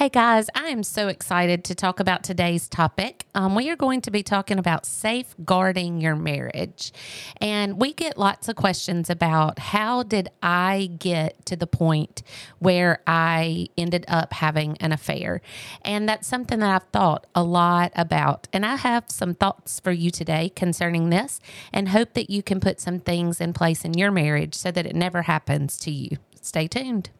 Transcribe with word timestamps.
Hey 0.00 0.08
guys, 0.08 0.48
I 0.54 0.68
am 0.68 0.82
so 0.82 1.08
excited 1.08 1.62
to 1.64 1.74
talk 1.74 2.00
about 2.00 2.22
today's 2.22 2.68
topic. 2.68 3.26
Um, 3.34 3.54
we 3.54 3.68
are 3.68 3.76
going 3.76 4.00
to 4.00 4.10
be 4.10 4.22
talking 4.22 4.58
about 4.58 4.86
safeguarding 4.86 6.00
your 6.00 6.16
marriage. 6.16 6.90
And 7.36 7.78
we 7.78 7.92
get 7.92 8.16
lots 8.16 8.48
of 8.48 8.56
questions 8.56 9.10
about 9.10 9.58
how 9.58 10.02
did 10.02 10.30
I 10.42 10.88
get 10.98 11.44
to 11.44 11.54
the 11.54 11.66
point 11.66 12.22
where 12.60 13.02
I 13.06 13.66
ended 13.76 14.06
up 14.08 14.32
having 14.32 14.78
an 14.78 14.92
affair? 14.92 15.42
And 15.82 16.08
that's 16.08 16.26
something 16.26 16.60
that 16.60 16.74
I've 16.74 16.88
thought 16.92 17.26
a 17.34 17.42
lot 17.42 17.92
about. 17.94 18.48
And 18.54 18.64
I 18.64 18.76
have 18.76 19.10
some 19.10 19.34
thoughts 19.34 19.80
for 19.80 19.92
you 19.92 20.10
today 20.10 20.48
concerning 20.48 21.10
this 21.10 21.40
and 21.74 21.90
hope 21.90 22.14
that 22.14 22.30
you 22.30 22.42
can 22.42 22.58
put 22.58 22.80
some 22.80 23.00
things 23.00 23.38
in 23.38 23.52
place 23.52 23.84
in 23.84 23.92
your 23.92 24.12
marriage 24.12 24.54
so 24.54 24.70
that 24.70 24.86
it 24.86 24.96
never 24.96 25.20
happens 25.20 25.76
to 25.80 25.90
you. 25.90 26.16
Stay 26.40 26.68
tuned. 26.68 27.10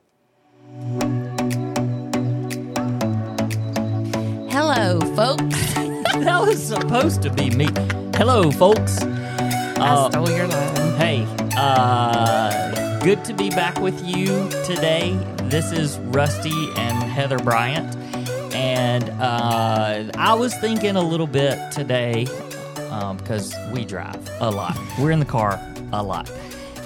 Hello, 4.63 5.01
folks. 5.17 5.43
that 5.75 6.43
was 6.43 6.63
supposed 6.63 7.23
to 7.23 7.31
be 7.31 7.49
me. 7.49 7.67
Hello, 8.15 8.51
folks. 8.51 9.01
I 9.01 10.11
stole 10.11 10.29
your 10.29 10.49
line. 10.49 10.97
Hey, 10.99 11.27
uh, 11.57 13.01
good 13.03 13.25
to 13.25 13.33
be 13.33 13.49
back 13.49 13.81
with 13.81 14.07
you 14.07 14.27
today. 14.67 15.19
This 15.45 15.73
is 15.73 15.99
Rusty 16.01 16.69
and 16.77 17.03
Heather 17.03 17.39
Bryant. 17.39 17.97
And 18.55 19.09
uh, 19.19 20.11
I 20.19 20.35
was 20.35 20.55
thinking 20.57 20.97
a 20.97 21.03
little 21.03 21.27
bit 21.27 21.73
today 21.73 22.27
because 23.17 23.55
um, 23.55 23.73
we 23.73 23.87
drive 23.87 24.29
a 24.41 24.51
lot. 24.51 24.77
We're 24.99 25.13
in 25.13 25.21
the 25.21 25.25
car 25.25 25.59
a 25.91 26.03
lot. 26.03 26.31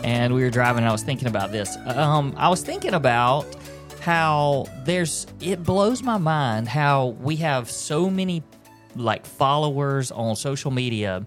And 0.05 0.33
we 0.33 0.45
were 0.45 0.51
driving, 0.51 0.85
and 0.85 0.89
I 0.89 0.93
was 0.93 1.03
thinking 1.03 1.27
about 1.27 1.51
this. 1.51 1.77
Um, 1.87 2.35
I 2.37 2.49
was 2.51 2.63
thinking 2.63 2.95
about 2.95 3.47
how 4.05 4.67
there's 4.85 5.27
it 5.41 5.65
blows 5.65 6.03
my 6.03 6.19
mind 6.19 6.69
how 6.69 7.07
we 7.23 7.37
have 7.37 7.71
so 7.71 8.11
many 8.11 8.43
like 8.97 9.25
followers 9.25 10.11
on 10.11 10.37
social 10.37 10.71
media 10.71 11.27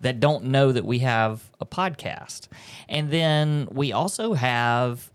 that 0.00 0.20
don't 0.20 0.44
know 0.44 0.72
that 0.72 0.84
we 0.84 1.00
have 1.00 1.48
a 1.60 1.66
podcast. 1.66 2.48
And 2.88 3.10
then 3.10 3.68
we 3.70 3.92
also 3.92 4.34
have 4.34 5.10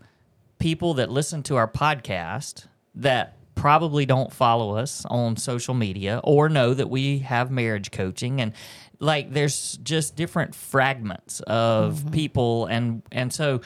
people 0.58 0.94
that 0.94 1.10
listen 1.10 1.42
to 1.44 1.56
our 1.56 1.68
podcast 1.68 2.66
that 2.94 3.36
probably 3.54 4.04
don't 4.04 4.32
follow 4.32 4.76
us 4.76 5.04
on 5.06 5.36
social 5.36 5.74
media 5.74 6.20
or 6.24 6.48
know 6.48 6.74
that 6.74 6.90
we 6.90 7.18
have 7.20 7.50
marriage 7.50 7.90
coaching 7.90 8.40
and 8.40 8.52
like 8.98 9.32
there's 9.32 9.78
just 9.82 10.16
different 10.16 10.54
fragments 10.54 11.40
of 11.40 11.96
mm-hmm. 11.96 12.10
people 12.10 12.66
and 12.66 13.02
and 13.12 13.32
so 13.32 13.60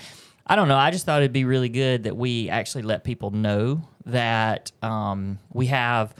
I 0.48 0.56
don't 0.56 0.68
know. 0.68 0.76
I 0.76 0.90
just 0.90 1.04
thought 1.04 1.20
it'd 1.20 1.32
be 1.32 1.44
really 1.44 1.68
good 1.68 2.04
that 2.04 2.16
we 2.16 2.48
actually 2.48 2.82
let 2.82 3.04
people 3.04 3.30
know 3.30 3.82
that 4.06 4.72
um, 4.82 5.38
we 5.52 5.66
have 5.66 6.14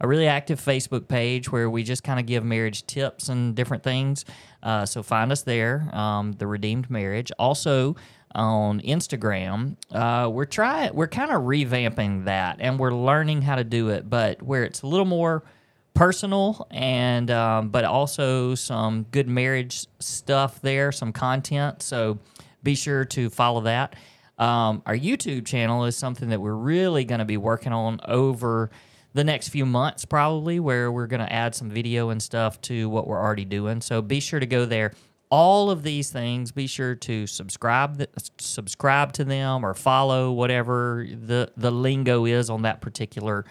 a 0.00 0.08
really 0.08 0.26
active 0.26 0.58
Facebook 0.58 1.06
page 1.06 1.52
where 1.52 1.68
we 1.68 1.82
just 1.82 2.02
kind 2.02 2.18
of 2.18 2.24
give 2.24 2.44
marriage 2.44 2.86
tips 2.86 3.28
and 3.28 3.54
different 3.54 3.82
things. 3.82 4.24
Uh, 4.62 4.86
so 4.86 5.02
find 5.02 5.30
us 5.30 5.42
there, 5.42 5.88
um, 5.92 6.32
the 6.32 6.46
Redeemed 6.46 6.88
Marriage. 6.88 7.30
Also 7.38 7.94
on 8.34 8.80
Instagram, 8.80 9.76
uh, 9.92 10.30
we're 10.30 10.46
trying, 10.46 10.94
we're 10.94 11.06
kind 11.06 11.30
of 11.30 11.42
revamping 11.42 12.24
that, 12.24 12.56
and 12.60 12.78
we're 12.78 12.90
learning 12.90 13.42
how 13.42 13.54
to 13.54 13.64
do 13.64 13.90
it, 13.90 14.08
but 14.08 14.42
where 14.42 14.64
it's 14.64 14.80
a 14.80 14.86
little 14.86 15.06
more 15.06 15.44
personal 15.92 16.66
and 16.70 17.30
um, 17.30 17.68
but 17.68 17.84
also 17.84 18.54
some 18.54 19.04
good 19.12 19.28
marriage 19.28 19.86
stuff 20.00 20.60
there, 20.62 20.90
some 20.90 21.12
content. 21.12 21.82
So 21.82 22.18
be 22.64 22.74
sure 22.74 23.04
to 23.04 23.30
follow 23.30 23.60
that. 23.62 23.94
Um, 24.38 24.82
our 24.84 24.96
YouTube 24.96 25.46
channel 25.46 25.84
is 25.84 25.96
something 25.96 26.30
that 26.30 26.40
we're 26.40 26.54
really 26.54 27.04
going 27.04 27.20
to 27.20 27.24
be 27.24 27.36
working 27.36 27.72
on 27.72 28.00
over 28.06 28.70
the 29.12 29.22
next 29.22 29.50
few 29.50 29.64
months, 29.64 30.04
probably, 30.04 30.58
where 30.58 30.90
we're 30.90 31.06
going 31.06 31.24
to 31.24 31.32
add 31.32 31.54
some 31.54 31.70
video 31.70 32.10
and 32.10 32.20
stuff 32.20 32.60
to 32.62 32.88
what 32.88 33.06
we're 33.06 33.20
already 33.20 33.44
doing. 33.44 33.80
So 33.80 34.02
be 34.02 34.18
sure 34.18 34.40
to 34.40 34.46
go 34.46 34.64
there. 34.64 34.92
All 35.30 35.70
of 35.70 35.82
these 35.82 36.10
things, 36.10 36.52
be 36.52 36.66
sure 36.66 36.94
to 36.96 37.26
subscribe 37.26 38.04
subscribe 38.38 39.12
to 39.14 39.24
them 39.24 39.64
or 39.64 39.74
follow 39.74 40.32
whatever 40.32 41.06
the 41.08 41.50
the 41.56 41.70
lingo 41.70 42.24
is 42.24 42.50
on 42.50 42.62
that 42.62 42.80
particular 42.80 43.44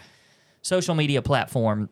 social 0.62 0.94
media 0.94 1.20
platform. 1.20 1.90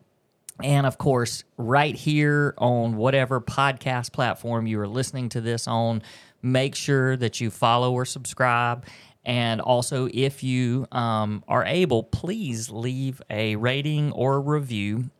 And 0.62 0.86
of 0.86 0.98
course, 0.98 1.44
right 1.56 1.94
here 1.94 2.54
on 2.58 2.96
whatever 2.96 3.40
podcast 3.40 4.12
platform 4.12 4.66
you 4.66 4.78
are 4.80 4.88
listening 4.88 5.28
to 5.30 5.40
this 5.40 5.66
on, 5.66 6.02
make 6.42 6.74
sure 6.74 7.16
that 7.16 7.40
you 7.40 7.50
follow 7.50 7.92
or 7.92 8.04
subscribe. 8.04 8.84
And 9.24 9.60
also, 9.60 10.08
if 10.12 10.42
you 10.42 10.86
um, 10.90 11.44
are 11.46 11.64
able, 11.64 12.02
please 12.02 12.70
leave 12.70 13.22
a 13.30 13.54
rating 13.56 14.10
or 14.12 14.40
review 14.40 15.10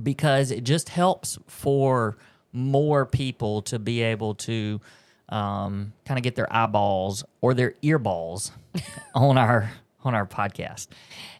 because 0.00 0.50
it 0.50 0.62
just 0.62 0.88
helps 0.88 1.38
for 1.48 2.16
more 2.52 3.04
people 3.04 3.62
to 3.62 3.78
be 3.78 4.02
able 4.02 4.34
to 4.34 4.80
um, 5.28 5.92
kind 6.04 6.18
of 6.18 6.22
get 6.22 6.36
their 6.36 6.52
eyeballs 6.54 7.24
or 7.40 7.54
their 7.54 7.72
earballs 7.82 8.52
on 9.14 9.38
our 9.38 9.72
on 10.04 10.14
our 10.14 10.26
podcast. 10.26 10.88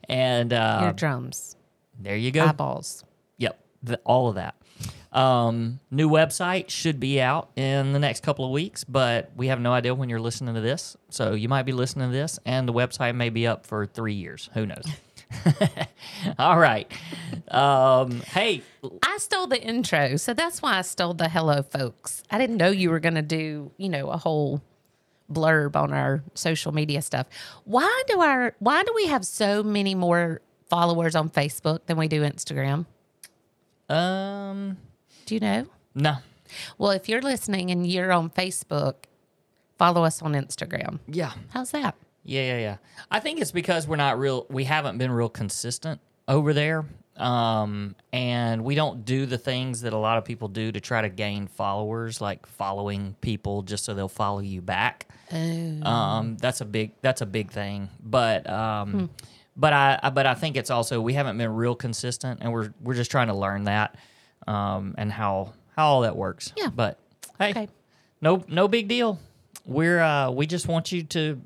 And 0.08 0.52
uh, 0.52 0.80
eardrums. 0.84 1.56
There 2.00 2.16
you 2.16 2.30
go. 2.30 2.46
Eyeballs. 2.46 3.04
Yep, 3.38 3.58
the, 3.82 4.00
all 4.04 4.28
of 4.28 4.36
that. 4.36 4.56
Um, 5.12 5.78
new 5.90 6.08
website 6.08 6.70
should 6.70 6.98
be 6.98 7.20
out 7.20 7.50
in 7.54 7.92
the 7.92 7.98
next 7.98 8.22
couple 8.22 8.46
of 8.46 8.50
weeks, 8.50 8.82
but 8.84 9.30
we 9.36 9.48
have 9.48 9.60
no 9.60 9.72
idea 9.72 9.94
when 9.94 10.08
you're 10.08 10.20
listening 10.20 10.54
to 10.54 10.60
this. 10.60 10.96
So 11.10 11.34
you 11.34 11.48
might 11.48 11.64
be 11.64 11.72
listening 11.72 12.08
to 12.08 12.12
this, 12.12 12.38
and 12.46 12.66
the 12.66 12.72
website 12.72 13.14
may 13.14 13.28
be 13.28 13.46
up 13.46 13.66
for 13.66 13.86
three 13.86 14.14
years. 14.14 14.48
Who 14.54 14.66
knows? 14.66 14.84
All 16.38 16.58
right. 16.58 16.90
Um, 17.48 18.20
hey, 18.20 18.62
I 19.02 19.18
stole 19.18 19.46
the 19.46 19.60
intro, 19.62 20.16
so 20.16 20.32
that's 20.32 20.62
why 20.62 20.78
I 20.78 20.82
stole 20.82 21.14
the 21.14 21.28
hello, 21.28 21.62
folks. 21.62 22.22
I 22.30 22.38
didn't 22.38 22.56
know 22.56 22.70
you 22.70 22.90
were 22.90 23.00
going 23.00 23.14
to 23.14 23.22
do, 23.22 23.70
you 23.76 23.88
know, 23.88 24.08
a 24.08 24.16
whole 24.16 24.62
blurb 25.30 25.76
on 25.76 25.92
our 25.92 26.22
social 26.34 26.72
media 26.72 27.02
stuff. 27.02 27.26
Why 27.64 28.02
do 28.08 28.20
our 28.20 28.54
why 28.58 28.82
do 28.82 28.92
we 28.94 29.06
have 29.06 29.24
so 29.24 29.62
many 29.62 29.94
more 29.94 30.40
followers 30.68 31.14
on 31.14 31.30
Facebook 31.30 31.86
than 31.86 31.96
we 31.96 32.08
do 32.08 32.22
Instagram? 32.22 32.86
Um, 33.88 34.76
do 35.26 35.34
you 35.34 35.40
know? 35.40 35.66
No. 35.94 36.16
Well, 36.78 36.90
if 36.90 37.08
you're 37.08 37.22
listening 37.22 37.70
and 37.70 37.86
you're 37.86 38.12
on 38.12 38.30
Facebook, 38.30 38.94
follow 39.78 40.04
us 40.04 40.22
on 40.22 40.32
Instagram. 40.34 41.00
Yeah. 41.06 41.32
How's 41.50 41.70
that? 41.72 41.94
Yeah, 42.24 42.42
yeah, 42.42 42.58
yeah. 42.58 42.76
I 43.10 43.20
think 43.20 43.40
it's 43.40 43.50
because 43.52 43.86
we're 43.86 43.96
not 43.96 44.18
real. 44.18 44.46
We 44.48 44.64
haven't 44.64 44.98
been 44.98 45.10
real 45.10 45.28
consistent 45.28 46.00
over 46.28 46.52
there, 46.52 46.84
um, 47.16 47.96
and 48.12 48.64
we 48.64 48.76
don't 48.76 49.04
do 49.04 49.26
the 49.26 49.38
things 49.38 49.80
that 49.80 49.92
a 49.92 49.98
lot 49.98 50.18
of 50.18 50.24
people 50.24 50.46
do 50.48 50.70
to 50.70 50.80
try 50.80 51.02
to 51.02 51.08
gain 51.08 51.48
followers, 51.48 52.20
like 52.20 52.46
following 52.46 53.16
people 53.20 53.62
just 53.62 53.84
so 53.84 53.94
they'll 53.94 54.08
follow 54.08 54.38
you 54.38 54.62
back. 54.62 55.08
Oh. 55.32 55.82
Um, 55.82 56.36
that's 56.36 56.60
a 56.60 56.64
big. 56.64 56.92
That's 57.00 57.22
a 57.22 57.26
big 57.26 57.50
thing. 57.50 57.88
But 58.00 58.48
um, 58.48 58.92
hmm. 58.92 59.04
But 59.56 59.72
I, 59.72 59.98
I 60.02 60.10
but 60.10 60.26
I 60.26 60.34
think 60.34 60.56
it's 60.56 60.70
also 60.70 61.00
we 61.00 61.14
haven't 61.14 61.38
been 61.38 61.52
real 61.52 61.74
consistent, 61.74 62.40
and 62.42 62.52
we're 62.52 62.72
we're 62.80 62.94
just 62.94 63.10
trying 63.10 63.28
to 63.28 63.34
learn 63.34 63.64
that 63.64 63.96
um, 64.46 64.94
and 64.98 65.10
how 65.12 65.52
how 65.76 65.86
all 65.86 66.00
that 66.02 66.16
works. 66.16 66.52
Yeah. 66.56 66.68
But 66.74 66.98
hey, 67.38 67.50
okay. 67.50 67.68
no 68.20 68.44
no 68.48 68.68
big 68.68 68.88
deal. 68.88 69.18
We're 69.64 70.00
uh, 70.00 70.30
we 70.30 70.46
just 70.46 70.68
want 70.68 70.92
you 70.92 71.02
to 71.04 71.40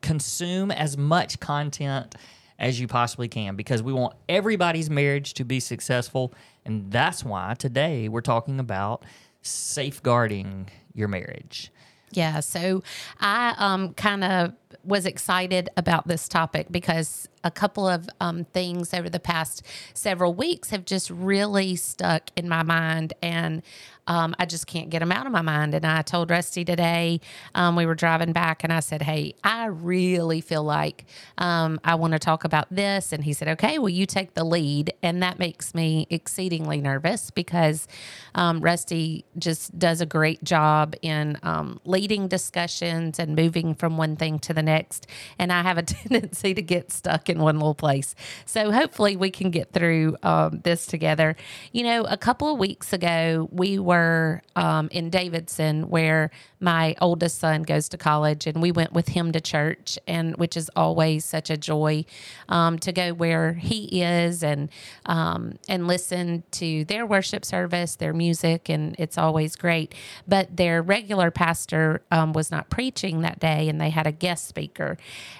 consume 0.00 0.70
as 0.70 0.96
much 0.96 1.40
content 1.40 2.14
as 2.58 2.80
you 2.80 2.88
possibly 2.88 3.28
can 3.28 3.54
because 3.54 3.82
we 3.82 3.92
want 3.92 4.14
everybody's 4.28 4.88
marriage 4.90 5.34
to 5.34 5.44
be 5.44 5.60
successful, 5.60 6.34
and 6.64 6.90
that's 6.90 7.24
why 7.24 7.54
today 7.58 8.08
we're 8.08 8.20
talking 8.20 8.58
about 8.58 9.04
safeguarding 9.42 10.68
your 10.94 11.08
marriage. 11.08 11.70
Yeah, 12.12 12.40
so 12.40 12.82
I 13.20 13.54
um, 13.58 13.92
kind 13.94 14.24
of 14.24 14.52
was 14.84 15.06
excited 15.06 15.68
about 15.76 16.06
this 16.06 16.28
topic 16.28 16.68
because 16.70 17.28
a 17.46 17.50
couple 17.50 17.86
of 17.86 18.08
um, 18.20 18.44
things 18.44 18.92
over 18.92 19.08
the 19.08 19.20
past 19.20 19.62
several 19.94 20.34
weeks 20.34 20.70
have 20.70 20.84
just 20.84 21.08
really 21.10 21.76
stuck 21.76 22.30
in 22.36 22.48
my 22.48 22.64
mind. 22.64 23.14
And 23.22 23.62
um, 24.08 24.34
I 24.38 24.46
just 24.46 24.66
can't 24.66 24.90
get 24.90 25.00
them 25.00 25.12
out 25.12 25.26
of 25.26 25.32
my 25.32 25.42
mind. 25.42 25.74
And 25.74 25.84
I 25.84 26.02
told 26.02 26.30
Rusty 26.30 26.64
today, 26.64 27.20
um, 27.54 27.76
we 27.76 27.86
were 27.86 27.94
driving 27.94 28.32
back, 28.32 28.62
and 28.62 28.72
I 28.72 28.80
said, 28.80 29.02
Hey, 29.02 29.34
I 29.42 29.66
really 29.66 30.40
feel 30.40 30.62
like 30.62 31.06
um, 31.38 31.80
I 31.84 31.96
want 31.96 32.12
to 32.12 32.18
talk 32.18 32.44
about 32.44 32.66
this. 32.70 33.12
And 33.12 33.24
he 33.24 33.32
said, 33.32 33.48
Okay, 33.48 33.78
well, 33.78 33.88
you 33.88 34.06
take 34.06 34.34
the 34.34 34.44
lead. 34.44 34.92
And 35.02 35.22
that 35.22 35.38
makes 35.38 35.74
me 35.74 36.06
exceedingly 36.10 36.80
nervous 36.80 37.30
because 37.30 37.88
um, 38.34 38.60
Rusty 38.60 39.24
just 39.38 39.76
does 39.78 40.00
a 40.00 40.06
great 40.06 40.42
job 40.44 40.94
in 41.02 41.38
um, 41.42 41.80
leading 41.84 42.28
discussions 42.28 43.18
and 43.18 43.34
moving 43.34 43.74
from 43.74 43.96
one 43.96 44.16
thing 44.16 44.38
to 44.40 44.54
the 44.54 44.62
next. 44.62 45.06
And 45.38 45.52
I 45.52 45.62
have 45.62 45.78
a 45.78 45.82
tendency 45.86 46.54
to 46.54 46.62
get 46.62 46.92
stuck 46.92 47.28
in 47.28 47.35
in 47.36 47.42
one 47.42 47.56
little 47.58 47.74
place. 47.74 48.14
So 48.44 48.72
hopefully 48.72 49.16
we 49.16 49.30
can 49.30 49.50
get 49.50 49.72
through 49.72 50.16
um, 50.22 50.60
this 50.64 50.86
together. 50.86 51.36
You 51.72 51.84
know, 51.84 52.04
a 52.04 52.16
couple 52.16 52.52
of 52.52 52.58
weeks 52.58 52.92
ago, 52.92 53.48
we 53.52 53.78
were 53.78 54.42
um, 54.56 54.88
in 54.90 55.10
Davidson 55.10 55.88
where 55.88 56.30
my 56.58 56.96
oldest 57.00 57.38
son 57.38 57.62
goes 57.62 57.88
to 57.90 57.98
college, 57.98 58.46
and 58.46 58.62
we 58.62 58.72
went 58.72 58.92
with 58.92 59.08
him 59.08 59.32
to 59.32 59.40
church, 59.40 59.98
and 60.06 60.36
which 60.36 60.56
is 60.56 60.70
always 60.74 61.24
such 61.24 61.50
a 61.50 61.56
joy 61.56 62.04
um, 62.48 62.78
to 62.78 62.92
go 62.92 63.12
where 63.12 63.52
he 63.52 64.02
is 64.02 64.42
and 64.42 64.70
um, 65.04 65.58
and 65.68 65.86
listen 65.86 66.44
to 66.52 66.84
their 66.86 67.04
worship 67.04 67.44
service, 67.44 67.96
their 67.96 68.14
music, 68.14 68.70
and 68.70 68.96
it's 68.98 69.18
always 69.18 69.54
great. 69.54 69.94
But 70.26 70.56
their 70.56 70.82
regular 70.82 71.30
pastor 71.30 72.02
um, 72.10 72.32
was 72.32 72.50
not 72.50 72.70
preaching 72.70 73.20
that 73.20 73.38
day, 73.38 73.68
and 73.68 73.80
they 73.80 73.90
had 73.90 74.06
a 74.06 74.12
guest 74.12 74.48
speaker. 74.48 74.96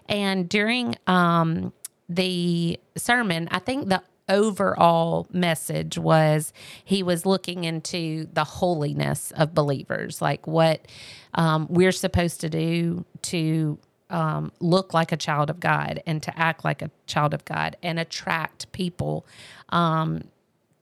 And 0.09 0.49
during 0.49 0.97
um, 1.07 1.73
the 2.09 2.79
sermon, 2.97 3.49
I 3.51 3.59
think 3.59 3.89
the 3.89 4.03
overall 4.29 5.27
message 5.33 5.99
was 5.99 6.53
he 6.85 7.03
was 7.03 7.25
looking 7.25 7.65
into 7.65 8.27
the 8.33 8.45
holiness 8.45 9.33
of 9.37 9.55
believers, 9.55 10.21
like 10.21 10.47
what 10.47 10.87
um, 11.35 11.67
we're 11.71 11.93
supposed 11.93 12.41
to 12.41 12.49
do 12.49 13.05
to 13.23 13.79
um, 14.11 14.53
look 14.61 14.95
like 14.95 15.13
a 15.13 15.17
child 15.17 15.51
of 15.51 15.61
God 15.61 16.03
and 16.07 16.23
to 16.23 16.39
act 16.39 16.65
like 16.65 16.83
a 16.83 16.91
child 17.07 17.35
of 17.35 17.45
God 17.45 17.77
and 17.83 17.99
attract 17.99 18.71
people 18.73 19.27
um, 19.71 20.23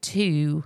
to 0.01 0.63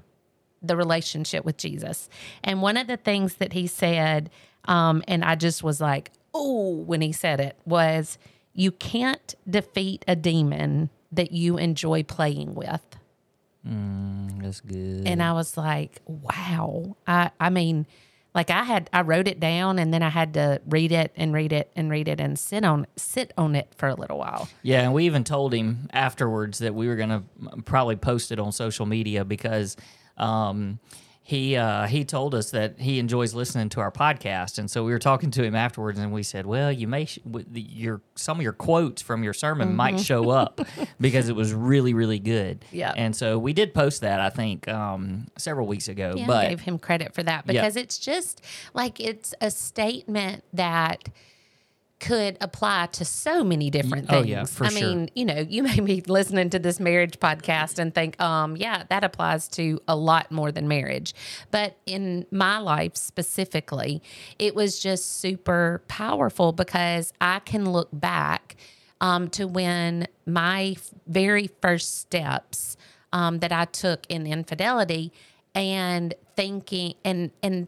the 0.61 0.75
relationship 0.75 1.45
with 1.45 1.57
Jesus. 1.57 2.09
And 2.43 2.61
one 2.61 2.75
of 2.77 2.87
the 2.87 2.97
things 2.97 3.35
that 3.35 3.53
he 3.53 3.67
said, 3.67 4.29
um, 4.65 5.03
and 5.07 5.23
I 5.23 5.35
just 5.35 5.63
was 5.63 5.79
like, 5.79 6.11
oh, 6.33 6.71
when 6.71 7.01
he 7.01 7.11
said 7.11 7.39
it, 7.39 7.57
was 7.65 8.17
you 8.59 8.71
can't 8.73 9.35
defeat 9.49 10.03
a 10.05 10.17
demon 10.17 10.89
that 11.13 11.31
you 11.31 11.57
enjoy 11.57 12.03
playing 12.03 12.55
with. 12.55 12.83
Mm, 13.65 14.41
that's 14.43 14.59
good. 14.59 15.07
And 15.07 15.23
I 15.23 15.31
was 15.31 15.55
like, 15.55 16.01
wow. 16.05 16.97
I, 17.07 17.31
I 17.39 17.49
mean, 17.49 17.87
like 18.35 18.49
I 18.49 18.63
had 18.63 18.89
I 18.91 19.01
wrote 19.01 19.29
it 19.29 19.39
down 19.39 19.79
and 19.79 19.93
then 19.93 20.03
I 20.03 20.09
had 20.09 20.33
to 20.33 20.61
read 20.67 20.91
it 20.91 21.13
and 21.15 21.33
read 21.33 21.53
it 21.53 21.71
and 21.75 21.89
read 21.89 22.09
it 22.09 22.19
and 22.19 22.37
sit 22.37 22.65
on 22.65 22.85
sit 22.97 23.31
on 23.37 23.55
it 23.55 23.73
for 23.77 23.87
a 23.87 23.95
little 23.95 24.17
while. 24.17 24.49
Yeah, 24.61 24.81
and 24.81 24.93
we 24.93 25.05
even 25.05 25.23
told 25.23 25.53
him 25.53 25.89
afterwards 25.93 26.59
that 26.59 26.75
we 26.75 26.87
were 26.87 26.97
going 26.97 27.09
to 27.09 27.23
probably 27.63 27.95
post 27.95 28.31
it 28.33 28.39
on 28.39 28.51
social 28.51 28.85
media 28.85 29.23
because 29.23 29.77
um, 30.17 30.79
he 31.29 31.55
uh, 31.55 31.85
he 31.85 32.05
told 32.05 32.33
us 32.33 32.49
that 32.49 32.79
he 32.79 32.97
enjoys 32.97 33.35
listening 33.35 33.69
to 33.69 33.81
our 33.81 33.91
podcast, 33.91 34.57
and 34.57 34.69
so 34.69 34.83
we 34.83 34.91
were 34.91 34.97
talking 34.97 35.29
to 35.29 35.43
him 35.43 35.53
afterwards, 35.53 35.99
and 35.99 36.11
we 36.11 36.23
said, 36.23 36.47
"Well, 36.47 36.71
you 36.71 36.87
may 36.87 37.05
sh- 37.05 37.19
your 37.53 38.01
some 38.15 38.37
of 38.37 38.43
your 38.43 38.51
quotes 38.51 39.03
from 39.03 39.23
your 39.23 39.33
sermon 39.33 39.67
mm-hmm. 39.67 39.77
might 39.77 39.99
show 39.99 40.31
up 40.31 40.59
because 40.99 41.29
it 41.29 41.35
was 41.35 41.53
really 41.53 41.93
really 41.93 42.17
good." 42.17 42.65
Yeah, 42.71 42.93
and 42.97 43.15
so 43.15 43.37
we 43.37 43.53
did 43.53 43.75
post 43.75 44.01
that 44.01 44.19
I 44.19 44.31
think 44.31 44.67
um, 44.67 45.27
several 45.37 45.67
weeks 45.67 45.87
ago. 45.87 46.15
Yeah, 46.17 46.25
but 46.25 46.47
I 46.47 46.49
gave 46.49 46.61
him 46.61 46.79
credit 46.79 47.13
for 47.13 47.21
that 47.21 47.45
because 47.45 47.75
yeah. 47.75 47.83
it's 47.83 47.99
just 47.99 48.43
like 48.73 48.99
it's 48.99 49.35
a 49.39 49.51
statement 49.51 50.43
that 50.53 51.09
could 51.99 52.37
apply 52.39 52.87
to 52.87 53.03
so 53.03 53.43
many 53.43 53.69
different 53.69 54.07
things. 54.07 54.25
Oh 54.25 54.27
yeah, 54.27 54.45
for 54.45 54.65
I 54.65 54.69
sure. 54.69 54.89
mean, 54.89 55.09
you 55.15 55.25
know, 55.25 55.39
you 55.39 55.63
may 55.69 55.79
be 55.79 56.01
listening 56.01 56.49
to 56.51 56.59
this 56.59 56.79
marriage 56.79 57.19
podcast 57.19 57.77
and 57.77 57.93
think, 57.93 58.19
um, 58.21 58.55
yeah, 58.55 58.83
that 58.89 59.03
applies 59.03 59.47
to 59.49 59.79
a 59.87 59.95
lot 59.95 60.31
more 60.31 60.51
than 60.51 60.67
marriage. 60.67 61.13
But 61.51 61.77
in 61.85 62.25
my 62.31 62.57
life 62.59 62.95
specifically, 62.95 64.01
it 64.37 64.55
was 64.55 64.79
just 64.79 65.19
super 65.19 65.83
powerful 65.87 66.51
because 66.51 67.13
I 67.19 67.39
can 67.39 67.69
look 67.69 67.89
back 67.91 68.55
um, 69.01 69.29
to 69.31 69.45
when 69.47 70.07
my 70.25 70.77
very 71.07 71.49
first 71.61 71.99
steps 71.99 72.77
um, 73.11 73.39
that 73.39 73.51
I 73.51 73.65
took 73.65 74.05
in 74.09 74.27
infidelity 74.27 75.11
and 75.55 76.13
thinking 76.35 76.93
and 77.03 77.31
and 77.41 77.67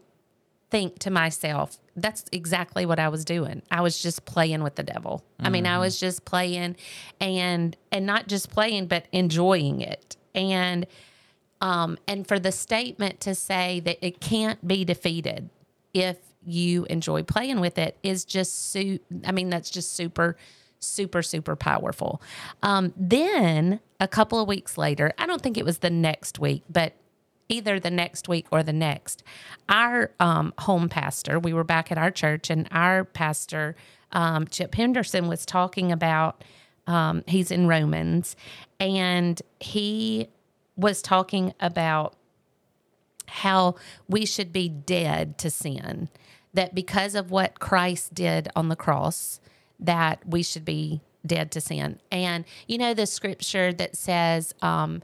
think 0.70 0.98
to 1.00 1.10
myself, 1.10 1.78
that's 1.96 2.24
exactly 2.32 2.86
what 2.86 2.98
I 2.98 3.08
was 3.08 3.24
doing. 3.24 3.62
I 3.70 3.80
was 3.80 4.00
just 4.00 4.24
playing 4.24 4.62
with 4.62 4.76
the 4.76 4.82
devil. 4.82 5.24
Mm-hmm. 5.34 5.46
I 5.46 5.50
mean, 5.50 5.66
I 5.66 5.78
was 5.78 5.98
just 5.98 6.24
playing 6.24 6.76
and 7.20 7.76
and 7.90 8.06
not 8.06 8.28
just 8.28 8.50
playing 8.50 8.86
but 8.86 9.06
enjoying 9.12 9.80
it. 9.80 10.16
And 10.34 10.86
um 11.60 11.98
and 12.08 12.26
for 12.26 12.38
the 12.38 12.52
statement 12.52 13.20
to 13.20 13.34
say 13.34 13.80
that 13.80 14.04
it 14.04 14.20
can't 14.20 14.66
be 14.66 14.84
defeated 14.84 15.50
if 15.92 16.16
you 16.44 16.84
enjoy 16.86 17.22
playing 17.22 17.60
with 17.60 17.78
it 17.78 17.96
is 18.02 18.24
just 18.24 18.70
su- 18.72 18.98
I 19.24 19.32
mean, 19.32 19.50
that's 19.50 19.70
just 19.70 19.92
super 19.92 20.36
super 20.78 21.22
super 21.22 21.56
powerful. 21.56 22.22
Um 22.62 22.92
then 22.96 23.80
a 24.00 24.08
couple 24.08 24.40
of 24.40 24.48
weeks 24.48 24.78
later, 24.78 25.12
I 25.18 25.26
don't 25.26 25.42
think 25.42 25.58
it 25.58 25.64
was 25.64 25.78
the 25.78 25.90
next 25.90 26.38
week, 26.38 26.62
but 26.70 26.94
either 27.52 27.78
the 27.78 27.90
next 27.90 28.28
week 28.28 28.46
or 28.50 28.62
the 28.62 28.72
next. 28.72 29.22
Our 29.68 30.10
um, 30.18 30.54
home 30.58 30.88
pastor, 30.88 31.38
we 31.38 31.52
were 31.52 31.64
back 31.64 31.92
at 31.92 31.98
our 31.98 32.10
church, 32.10 32.50
and 32.50 32.66
our 32.70 33.04
pastor, 33.04 33.76
um, 34.10 34.46
Chip 34.48 34.74
Henderson, 34.74 35.28
was 35.28 35.44
talking 35.44 35.92
about, 35.92 36.42
um, 36.86 37.22
he's 37.26 37.50
in 37.50 37.68
Romans, 37.68 38.36
and 38.80 39.40
he 39.60 40.28
was 40.76 41.02
talking 41.02 41.52
about 41.60 42.14
how 43.26 43.76
we 44.08 44.26
should 44.26 44.52
be 44.52 44.68
dead 44.68 45.38
to 45.38 45.50
sin, 45.50 46.08
that 46.54 46.74
because 46.74 47.14
of 47.14 47.30
what 47.30 47.60
Christ 47.60 48.14
did 48.14 48.48
on 48.56 48.68
the 48.68 48.76
cross, 48.76 49.40
that 49.78 50.26
we 50.26 50.42
should 50.42 50.64
be 50.64 51.00
dead 51.24 51.50
to 51.52 51.60
sin. 51.60 51.98
And 52.10 52.44
you 52.66 52.78
know 52.78 52.94
the 52.94 53.06
scripture 53.06 53.72
that 53.72 53.96
says, 53.96 54.54
um, 54.60 55.02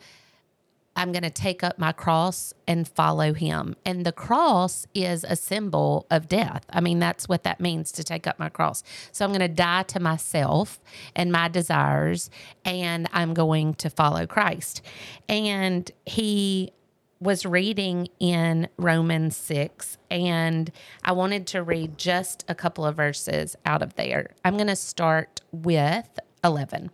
I'm 0.99 1.13
going 1.13 1.23
to 1.23 1.31
take 1.31 1.63
up 1.63 1.79
my 1.79 1.93
cross 1.93 2.53
and 2.67 2.87
follow 2.87 3.33
him. 3.33 3.77
And 3.85 4.05
the 4.05 4.11
cross 4.11 4.85
is 4.95 5.23
a 5.23 5.37
symbol 5.37 6.09
of 6.11 6.29
death. 6.29 6.67
I 6.71 6.81
mean, 6.81 6.99
that's 6.99 7.29
what 7.29 7.45
that 7.45 7.61
means 7.61 7.93
to 7.93 8.03
take 8.03 8.27
up 8.27 8.41
my 8.41 8.49
cross. 8.49 8.83
So 9.13 9.25
I'm 9.25 9.31
going 9.31 9.41
to 9.41 9.49
die 9.49 9.85
to 9.85 10.01
myself 10.01 10.81
and 11.15 11.31
my 11.31 11.47
desires, 11.47 12.31
and 12.65 13.09
I'm 13.13 13.33
going 13.33 13.75
to 13.75 13.89
follow 13.89 14.27
Christ. 14.27 14.83
And 15.29 15.89
he 16.05 16.73
was 17.21 17.47
reading 17.47 18.09
in 18.19 18.69
Romans 18.77 19.37
6, 19.37 19.99
and 20.11 20.73
I 21.05 21.13
wanted 21.13 21.47
to 21.49 21.63
read 21.63 21.97
just 21.97 22.45
a 22.49 22.57
couple 22.57 22.85
of 22.85 22.97
verses 22.97 23.55
out 23.65 23.83
of 23.83 23.95
there. 23.95 24.33
I'm 24.45 24.57
going 24.57 24.67
to 24.67 24.77
start 24.77 25.43
with 25.53 26.19
11. 26.43 26.91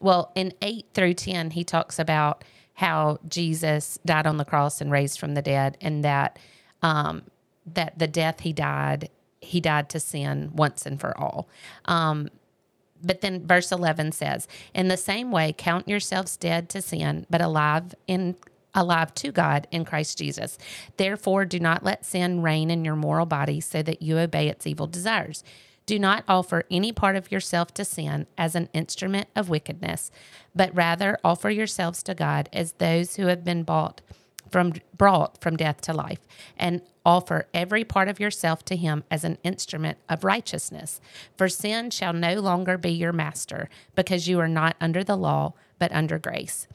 Well, 0.00 0.32
in 0.34 0.52
8 0.60 0.86
through 0.92 1.14
10, 1.14 1.52
he 1.52 1.62
talks 1.62 2.00
about 2.00 2.42
how 2.74 3.18
Jesus 3.28 3.98
died 4.04 4.26
on 4.26 4.36
the 4.36 4.44
cross 4.44 4.80
and 4.80 4.90
raised 4.90 5.18
from 5.18 5.34
the 5.34 5.42
dead, 5.42 5.76
and 5.80 6.04
that 6.04 6.38
um, 6.82 7.22
that 7.72 7.98
the 7.98 8.06
death 8.06 8.40
he 8.40 8.52
died, 8.52 9.08
he 9.40 9.60
died 9.60 9.88
to 9.90 10.00
sin 10.00 10.50
once 10.54 10.84
and 10.84 11.00
for 11.00 11.16
all. 11.18 11.48
Um, 11.86 12.28
but 13.02 13.20
then 13.20 13.46
verse 13.46 13.70
11 13.70 14.12
says, 14.12 14.48
In 14.74 14.88
the 14.88 14.96
same 14.96 15.30
way, 15.30 15.54
count 15.56 15.88
yourselves 15.88 16.36
dead 16.36 16.68
to 16.70 16.82
sin, 16.82 17.26
but 17.30 17.40
alive 17.40 17.94
in 18.06 18.36
alive 18.76 19.14
to 19.14 19.30
God 19.30 19.68
in 19.70 19.84
Christ 19.84 20.18
Jesus. 20.18 20.58
Therefore, 20.96 21.44
do 21.44 21.60
not 21.60 21.84
let 21.84 22.04
sin 22.04 22.42
reign 22.42 22.72
in 22.72 22.84
your 22.84 22.96
moral 22.96 23.24
body 23.24 23.60
so 23.60 23.82
that 23.82 24.02
you 24.02 24.18
obey 24.18 24.48
its 24.48 24.66
evil 24.66 24.88
desires. 24.88 25.44
Do 25.86 25.98
not 25.98 26.24
offer 26.26 26.64
any 26.70 26.92
part 26.92 27.16
of 27.16 27.30
yourself 27.30 27.74
to 27.74 27.84
sin 27.84 28.26
as 28.38 28.54
an 28.54 28.68
instrument 28.72 29.28
of 29.36 29.48
wickedness, 29.50 30.10
but 30.54 30.74
rather 30.74 31.18
offer 31.22 31.50
yourselves 31.50 32.02
to 32.04 32.14
God 32.14 32.48
as 32.52 32.72
those 32.72 33.16
who 33.16 33.26
have 33.26 33.44
been 33.44 33.64
bought 33.64 34.00
from 34.50 34.72
brought 34.96 35.40
from 35.40 35.56
death 35.56 35.80
to 35.80 35.92
life, 35.92 36.20
and 36.56 36.80
offer 37.04 37.48
every 37.52 37.82
part 37.82 38.08
of 38.08 38.20
yourself 38.20 38.64
to 38.64 38.76
him 38.76 39.02
as 39.10 39.24
an 39.24 39.36
instrument 39.42 39.98
of 40.08 40.22
righteousness. 40.22 41.00
For 41.36 41.48
sin 41.48 41.90
shall 41.90 42.12
no 42.12 42.34
longer 42.34 42.78
be 42.78 42.92
your 42.92 43.12
master, 43.12 43.68
because 43.96 44.28
you 44.28 44.38
are 44.38 44.48
not 44.48 44.76
under 44.80 45.02
the 45.02 45.16
law, 45.16 45.54
but 45.78 45.92
under 45.92 46.18
grace. 46.18 46.68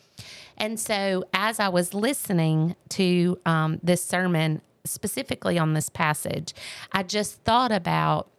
And 0.57 0.77
so, 0.77 1.23
as 1.33 1.59
I 1.59 1.69
was 1.69 1.93
listening 1.93 2.75
to 2.89 3.39
um, 3.45 3.79
this 3.81 4.03
sermon, 4.03 4.61
specifically 4.83 5.57
on 5.57 5.73
this 5.73 5.89
passage, 5.89 6.53
I 6.91 7.03
just 7.03 7.43
thought 7.43 7.71
about 7.71 8.29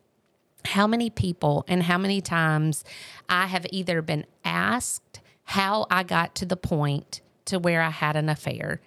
how 0.67 0.87
many 0.87 1.11
people 1.11 1.65
and 1.69 1.85
how 1.85 1.99
many 1.99 2.21
times 2.21 2.85
I 3.29 3.47
have 3.47 3.67
either 3.71 4.03
been 4.03 4.27
asked 4.45 5.21
how 5.45 5.87
I 5.91 6.03
got 6.03 6.35
to 6.37 6.47
the 6.47 6.57
point 6.57 7.21
to 7.47 7.59
where 7.59 7.83
I 7.83 7.91
had 7.91 8.17
an 8.17 8.29
affair 8.29 8.81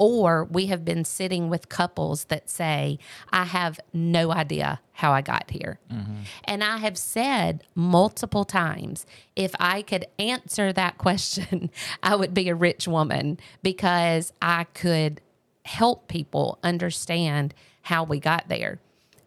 or 0.00 0.44
we 0.44 0.66
have 0.66 0.82
been 0.82 1.04
sitting 1.04 1.50
with 1.50 1.68
couples 1.68 2.24
that 2.24 2.48
say, 2.48 2.98
I 3.30 3.44
have 3.44 3.78
no 3.92 4.32
idea 4.32 4.80
how 4.92 5.12
I 5.12 5.20
got 5.20 5.50
here. 5.50 5.78
Mm-hmm. 5.92 6.22
And 6.44 6.64
I 6.64 6.78
have 6.78 6.96
said 6.96 7.64
multiple 7.74 8.46
times, 8.46 9.04
if 9.36 9.54
I 9.60 9.82
could 9.82 10.06
answer 10.18 10.72
that 10.72 10.96
question, 10.98 11.70
I 12.02 12.16
would 12.16 12.32
be 12.32 12.48
a 12.48 12.54
rich 12.54 12.88
woman 12.88 13.38
because 13.62 14.32
I 14.40 14.64
could 14.64 15.20
help 15.66 16.08
people 16.08 16.58
understand 16.62 17.52
how 17.82 18.02
we 18.02 18.20
got 18.20 18.48
there. 18.48 18.78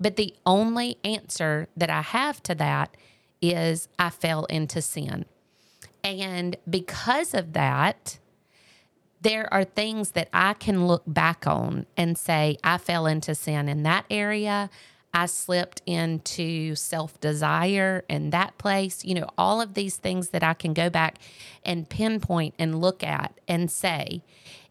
But 0.04 0.18
the 0.18 0.36
only 0.46 0.98
answer 1.06 1.70
that 1.78 1.90
I 1.90 2.02
have 2.02 2.44
to 2.44 2.56
that 2.56 2.98
is 3.42 3.88
I 3.98 4.10
fell 4.10 4.44
into 4.46 4.82
sin. 4.82 5.24
And 6.04 6.58
because 6.70 7.34
of 7.34 7.54
that, 7.54 8.20
there 9.22 9.52
are 9.54 9.64
things 9.64 10.12
that 10.12 10.28
I 10.34 10.56
can 10.56 10.88
look 10.88 11.04
back 11.08 11.48
on 11.48 11.86
and 11.96 12.18
say, 12.18 12.58
I 12.66 12.80
fell 12.80 13.08
into 13.08 13.34
sin 13.34 13.70
in 13.70 13.84
that 13.84 14.04
area. 14.10 14.70
I 15.14 15.28
slipped 15.28 15.82
into 15.86 16.76
self 16.76 17.18
desire 17.22 18.04
in 18.10 18.32
that 18.32 18.58
place. 18.58 19.06
You 19.06 19.16
know, 19.16 19.30
all 19.38 19.62
of 19.62 19.74
these 19.74 19.96
things 19.96 20.30
that 20.30 20.44
I 20.44 20.54
can 20.54 20.74
go 20.74 20.90
back 20.90 21.18
and 21.64 21.88
pinpoint 21.88 22.56
and 22.60 22.82
look 22.82 23.06
at 23.06 23.40
and 23.48 23.72
say, 23.72 24.22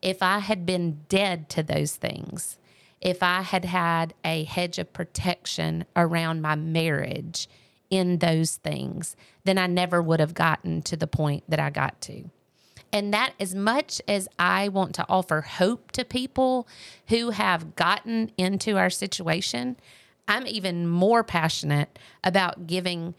if 0.03 0.23
I 0.23 0.41
had 0.41 0.67
been 0.67 1.05
dead 1.09 1.49
to 1.51 1.63
those 1.63 1.97
things, 1.97 2.59
if 3.03 3.23
I 3.23 3.43
had 3.43 3.65
had 3.65 4.15
a 4.25 4.45
hedge 4.45 4.79
of 4.79 4.93
protection 4.93 5.85
around 5.97 6.41
my 6.41 6.55
marriage 6.55 7.49
in 7.91 8.19
those 8.19 8.57
things, 8.57 9.17
then 9.45 9.59
I 9.59 9.67
never 9.67 10.01
would 10.01 10.21
have 10.21 10.35
gotten 10.35 10.81
to 10.83 10.97
the 10.97 11.09
point 11.09 11.43
that 11.49 11.61
I 11.61 11.69
got 11.69 12.01
to. 12.03 12.31
And 12.93 13.13
that, 13.13 13.33
as 13.41 13.55
much 13.55 14.01
as 14.07 14.29
I 14.39 14.69
want 14.69 14.95
to 14.95 15.07
offer 15.09 15.41
hope 15.41 15.93
to 15.93 16.05
people 16.05 16.69
who 17.09 17.31
have 17.31 17.75
gotten 17.75 18.31
into 18.39 18.79
our 18.79 18.91
situation, 18.91 19.77
I'm 20.29 20.47
even 20.47 20.87
more 20.87 21.25
passionate 21.25 21.99
about 22.23 22.67
giving 22.67 23.15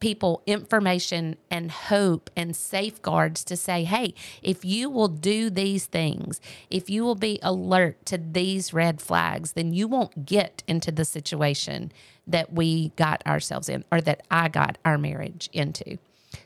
people 0.00 0.42
information 0.46 1.36
and 1.50 1.70
hope 1.70 2.30
and 2.36 2.54
safeguards 2.54 3.42
to 3.44 3.56
say, 3.56 3.84
hey, 3.84 4.14
if 4.42 4.64
you 4.64 4.90
will 4.90 5.08
do 5.08 5.50
these 5.50 5.86
things, 5.86 6.40
if 6.70 6.90
you 6.90 7.04
will 7.04 7.14
be 7.14 7.38
alert 7.42 8.04
to 8.06 8.18
these 8.18 8.72
red 8.72 9.00
flags, 9.00 9.52
then 9.52 9.72
you 9.72 9.88
won't 9.88 10.26
get 10.26 10.62
into 10.66 10.92
the 10.92 11.04
situation 11.04 11.92
that 12.26 12.52
we 12.52 12.90
got 12.96 13.26
ourselves 13.26 13.68
in 13.68 13.84
or 13.90 14.00
that 14.00 14.26
I 14.30 14.48
got 14.48 14.78
our 14.84 14.98
marriage 14.98 15.48
into. 15.52 15.98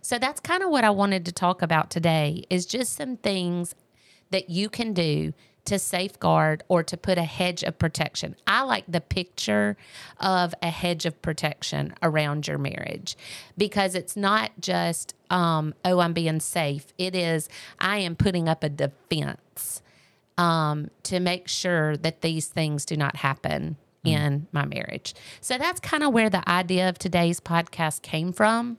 So 0.03 0.19
that's 0.19 0.41
kind 0.41 0.63
of 0.63 0.71
what 0.71 0.85
I 0.85 0.91
wanted 0.91 1.25
to 1.27 1.33
talk 1.33 1.63
about 1.63 1.91
today 1.91 2.45
is 2.51 2.67
just 2.67 2.95
some 2.95 3.17
things 3.17 3.75
that 4.31 4.49
you 4.49 4.69
can 4.69 4.93
do 4.93 5.33
to 5.71 5.79
safeguard 5.79 6.65
or 6.67 6.83
to 6.83 6.97
put 6.97 7.17
a 7.17 7.23
hedge 7.23 7.63
of 7.63 7.79
protection. 7.79 8.35
I 8.45 8.63
like 8.63 8.87
the 8.89 9.01
picture 9.01 9.77
of 10.19 10.53
a 10.61 10.69
hedge 10.69 11.07
of 11.07 11.23
protection 11.23 11.95
around 12.03 12.49
your 12.49 12.59
marriage 12.59 13.17
because 13.57 13.95
it's 13.95 14.17
not 14.17 14.51
just, 14.59 15.15
um, 15.31 15.75
oh, 15.85 16.01
I'm 16.01 16.13
being 16.13 16.41
safe. 16.41 16.87
It 16.99 17.15
is, 17.15 17.49
I 17.79 17.99
am 17.99 18.17
putting 18.17 18.49
up 18.49 18.65
a 18.65 18.69
defense 18.69 19.81
um, 20.37 20.91
to 21.05 21.21
make 21.21 21.47
sure 21.47 21.97
that 21.99 22.23
these 22.23 22.49
things 22.49 22.85
do 22.85 22.97
not 22.97 23.15
happen 23.15 23.77
in 24.03 24.49
my 24.51 24.65
marriage. 24.65 25.15
So 25.41 25.57
that's 25.57 25.79
kind 25.79 26.03
of 26.03 26.13
where 26.13 26.31
the 26.31 26.49
idea 26.51 26.89
of 26.89 26.99
today's 26.99 27.39
podcast 27.39 28.03
came 28.03 28.33
from 28.33 28.79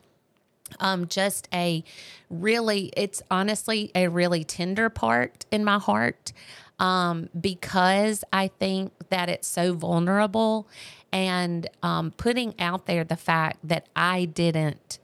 um, 0.80 1.08
just 1.08 1.48
a 1.52 1.84
really, 2.30 2.92
it's 2.96 3.22
honestly 3.30 3.90
a 3.94 4.08
really 4.08 4.44
tender 4.44 4.90
part 4.90 5.46
in 5.50 5.64
my 5.64 5.78
heart 5.78 6.32
um, 6.78 7.28
because 7.38 8.24
I 8.32 8.48
think 8.48 8.92
that 9.10 9.28
it's 9.28 9.46
so 9.46 9.74
vulnerable 9.74 10.68
and 11.12 11.68
um, 11.82 12.12
putting 12.16 12.58
out 12.58 12.86
there 12.86 13.04
the 13.04 13.16
fact 13.16 13.58
that 13.64 13.88
I 13.94 14.24
didn't 14.24 14.98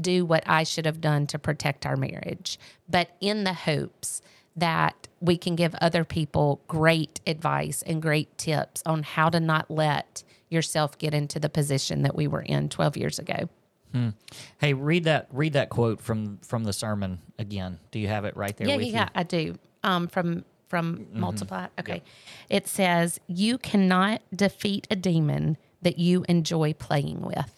do 0.00 0.24
what 0.24 0.44
I 0.46 0.62
should 0.62 0.86
have 0.86 1.00
done 1.00 1.26
to 1.28 1.38
protect 1.38 1.84
our 1.84 1.96
marriage, 1.96 2.58
but 2.88 3.10
in 3.20 3.44
the 3.44 3.52
hopes 3.52 4.22
that 4.56 5.08
we 5.20 5.36
can 5.36 5.56
give 5.56 5.74
other 5.76 6.04
people 6.04 6.60
great 6.68 7.20
advice 7.26 7.82
and 7.82 8.00
great 8.00 8.36
tips 8.38 8.82
on 8.86 9.02
how 9.02 9.28
to 9.28 9.40
not 9.40 9.70
let 9.70 10.22
yourself 10.48 10.96
get 10.98 11.14
into 11.14 11.38
the 11.38 11.48
position 11.48 12.02
that 12.02 12.14
we 12.14 12.26
were 12.26 12.42
in 12.42 12.68
12 12.68 12.96
years 12.96 13.18
ago. 13.18 13.48
Hmm. 13.92 14.10
Hey, 14.58 14.74
read 14.74 15.04
that 15.04 15.28
read 15.32 15.54
that 15.54 15.70
quote 15.70 16.00
from 16.00 16.38
from 16.38 16.64
the 16.64 16.72
sermon 16.72 17.20
again. 17.38 17.78
Do 17.90 17.98
you 17.98 18.08
have 18.08 18.24
it 18.24 18.36
right 18.36 18.56
there 18.56 18.68
yeah, 18.68 18.76
yeah, 18.76 19.02
you? 19.04 19.10
I 19.14 19.22
do. 19.22 19.54
Um, 19.82 20.08
from 20.08 20.44
from 20.68 21.06
multiply. 21.12 21.68
Okay, 21.78 22.02
it 22.50 22.68
says 22.68 23.20
you 23.26 23.58
cannot 23.58 24.20
defeat 24.34 24.86
a 24.90 24.96
demon 24.96 25.56
that 25.82 25.98
you 25.98 26.24
enjoy 26.28 26.74
playing 26.74 27.22
with. 27.22 27.52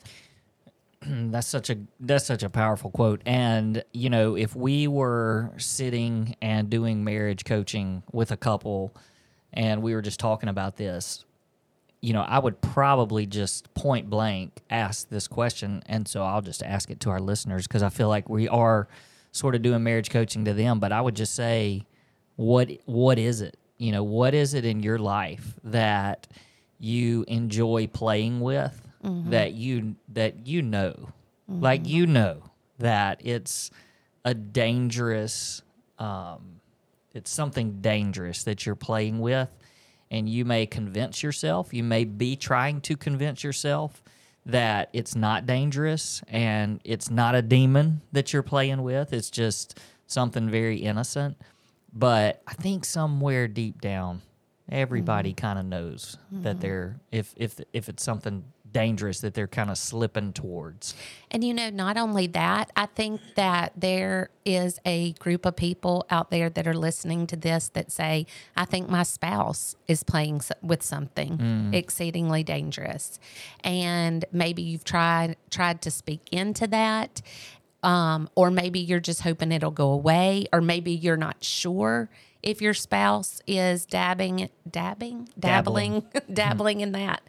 That's 1.06 1.46
such 1.46 1.70
a 1.70 1.78
that's 1.98 2.26
such 2.26 2.42
a 2.42 2.50
powerful 2.50 2.90
quote. 2.90 3.22
And 3.24 3.82
you 3.92 4.10
know, 4.10 4.36
if 4.36 4.54
we 4.54 4.86
were 4.86 5.52
sitting 5.56 6.36
and 6.42 6.68
doing 6.68 7.04
marriage 7.04 7.44
coaching 7.44 8.02
with 8.12 8.30
a 8.30 8.36
couple 8.36 8.94
and 9.52 9.82
we 9.82 9.94
were 9.94 10.02
just 10.02 10.20
talking 10.20 10.48
about 10.48 10.76
this, 10.76 11.24
you 12.00 12.12
know, 12.12 12.22
I 12.22 12.38
would 12.38 12.60
probably 12.60 13.26
just 13.26 13.72
point 13.74 14.08
blank 14.08 14.52
ask 14.70 15.08
this 15.08 15.28
question. 15.28 15.82
And 15.86 16.08
so 16.08 16.22
I'll 16.22 16.40
just 16.40 16.62
ask 16.62 16.90
it 16.90 17.00
to 17.00 17.10
our 17.10 17.20
listeners 17.20 17.66
because 17.66 17.82
I 17.82 17.90
feel 17.90 18.08
like 18.08 18.28
we 18.28 18.48
are 18.48 18.88
sort 19.32 19.54
of 19.54 19.62
doing 19.62 19.82
marriage 19.82 20.10
coaching 20.10 20.44
to 20.46 20.54
them. 20.54 20.80
But 20.80 20.92
I 20.92 21.00
would 21.00 21.14
just 21.14 21.34
say, 21.34 21.84
what 22.36 22.70
what 22.86 23.18
is 23.18 23.42
it? 23.42 23.56
You 23.76 23.92
know, 23.92 24.02
what 24.02 24.34
is 24.34 24.54
it 24.54 24.64
in 24.64 24.82
your 24.82 24.98
life 24.98 25.54
that 25.64 26.26
you 26.78 27.24
enjoy 27.28 27.86
playing 27.86 28.40
with 28.40 28.80
that 29.30 29.52
you 29.52 29.96
that 30.12 30.46
you 30.46 30.62
know, 30.62 31.10
like 31.48 31.86
you 31.86 32.06
know 32.06 32.42
that 32.78 33.20
it's 33.24 33.70
a 34.24 34.34
dangerous, 34.34 35.62
um, 35.98 36.60
it's 37.14 37.30
something 37.30 37.80
dangerous 37.80 38.44
that 38.44 38.66
you're 38.66 38.74
playing 38.74 39.20
with, 39.20 39.48
and 40.10 40.28
you 40.28 40.44
may 40.44 40.66
convince 40.66 41.22
yourself, 41.22 41.72
you 41.72 41.84
may 41.84 42.04
be 42.04 42.36
trying 42.36 42.80
to 42.82 42.96
convince 42.96 43.44
yourself 43.44 44.02
that 44.46 44.88
it's 44.92 45.14
not 45.14 45.46
dangerous 45.46 46.22
and 46.28 46.80
it's 46.84 47.10
not 47.10 47.34
a 47.34 47.42
demon 47.42 48.00
that 48.12 48.32
you're 48.32 48.42
playing 48.42 48.82
with. 48.82 49.12
It's 49.12 49.30
just 49.30 49.78
something 50.06 50.48
very 50.48 50.78
innocent. 50.78 51.36
But 51.92 52.42
I 52.46 52.54
think 52.54 52.84
somewhere 52.84 53.48
deep 53.48 53.80
down, 53.80 54.22
everybody 54.70 55.30
mm-hmm. 55.30 55.46
kind 55.46 55.58
of 55.58 55.64
knows 55.66 56.16
that 56.30 56.50
mm-hmm. 56.50 56.60
they're 56.60 57.00
if 57.10 57.34
if 57.36 57.60
if 57.72 57.88
it's 57.88 58.02
something 58.02 58.44
dangerous 58.72 59.20
that 59.20 59.34
they're 59.34 59.46
kind 59.46 59.70
of 59.70 59.78
slipping 59.78 60.32
towards. 60.32 60.94
And 61.30 61.44
you 61.44 61.54
know, 61.54 61.70
not 61.70 61.96
only 61.96 62.26
that, 62.28 62.70
I 62.76 62.86
think 62.86 63.20
that 63.34 63.72
there 63.76 64.30
is 64.44 64.80
a 64.84 65.12
group 65.14 65.46
of 65.46 65.56
people 65.56 66.06
out 66.10 66.30
there 66.30 66.50
that 66.50 66.66
are 66.66 66.74
listening 66.74 67.26
to 67.28 67.36
this 67.36 67.68
that 67.70 67.90
say, 67.90 68.26
I 68.56 68.64
think 68.64 68.88
my 68.88 69.02
spouse 69.02 69.76
is 69.86 70.02
playing 70.02 70.42
with 70.62 70.82
something 70.82 71.70
exceedingly 71.72 72.42
dangerous. 72.42 73.18
And 73.62 74.24
maybe 74.32 74.62
you've 74.62 74.84
tried 74.84 75.36
tried 75.50 75.82
to 75.82 75.90
speak 75.90 76.20
into 76.32 76.66
that. 76.68 77.22
Um, 77.82 78.28
or 78.34 78.50
maybe 78.50 78.78
you're 78.78 79.00
just 79.00 79.22
hoping 79.22 79.52
it'll 79.52 79.70
go 79.70 79.90
away, 79.92 80.46
or 80.52 80.60
maybe 80.60 80.92
you're 80.92 81.16
not 81.16 81.42
sure 81.42 82.10
if 82.42 82.62
your 82.62 82.74
spouse 82.74 83.40
is 83.46 83.84
dabbing, 83.84 84.48
dabbing, 84.68 85.28
dabbling, 85.38 86.04
dabbling 86.32 86.80
in 86.80 86.92
that. 86.92 87.22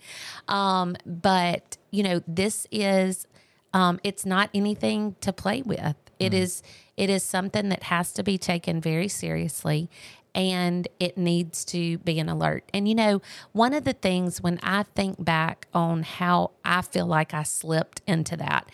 Um, 0.47 0.95
but 1.05 1.77
you 1.91 2.03
know, 2.03 2.21
this 2.27 2.67
is 2.71 3.27
um, 3.73 3.99
it's 4.03 4.25
not 4.25 4.49
anything 4.53 5.15
to 5.21 5.33
play 5.33 5.61
with. 5.61 5.95
It 6.19 6.33
is 6.33 6.63
it 6.97 7.09
is 7.09 7.23
something 7.23 7.69
that 7.69 7.83
has 7.83 8.11
to 8.13 8.23
be 8.23 8.37
taken 8.37 8.79
very 8.79 9.07
seriously 9.07 9.89
and 10.33 10.87
it 10.99 11.17
needs 11.17 11.65
to 11.65 11.97
be 11.99 12.19
an 12.19 12.29
alert. 12.29 12.63
And 12.73 12.87
you 12.87 12.95
know, 12.95 13.21
one 13.51 13.73
of 13.73 13.83
the 13.83 13.93
things 13.93 14.41
when 14.41 14.59
I 14.63 14.83
think 14.83 15.23
back 15.23 15.67
on 15.73 16.03
how 16.03 16.51
I 16.63 16.81
feel 16.83 17.05
like 17.05 17.33
I 17.33 17.43
slipped 17.43 18.01
into 18.07 18.37
that, 18.37 18.69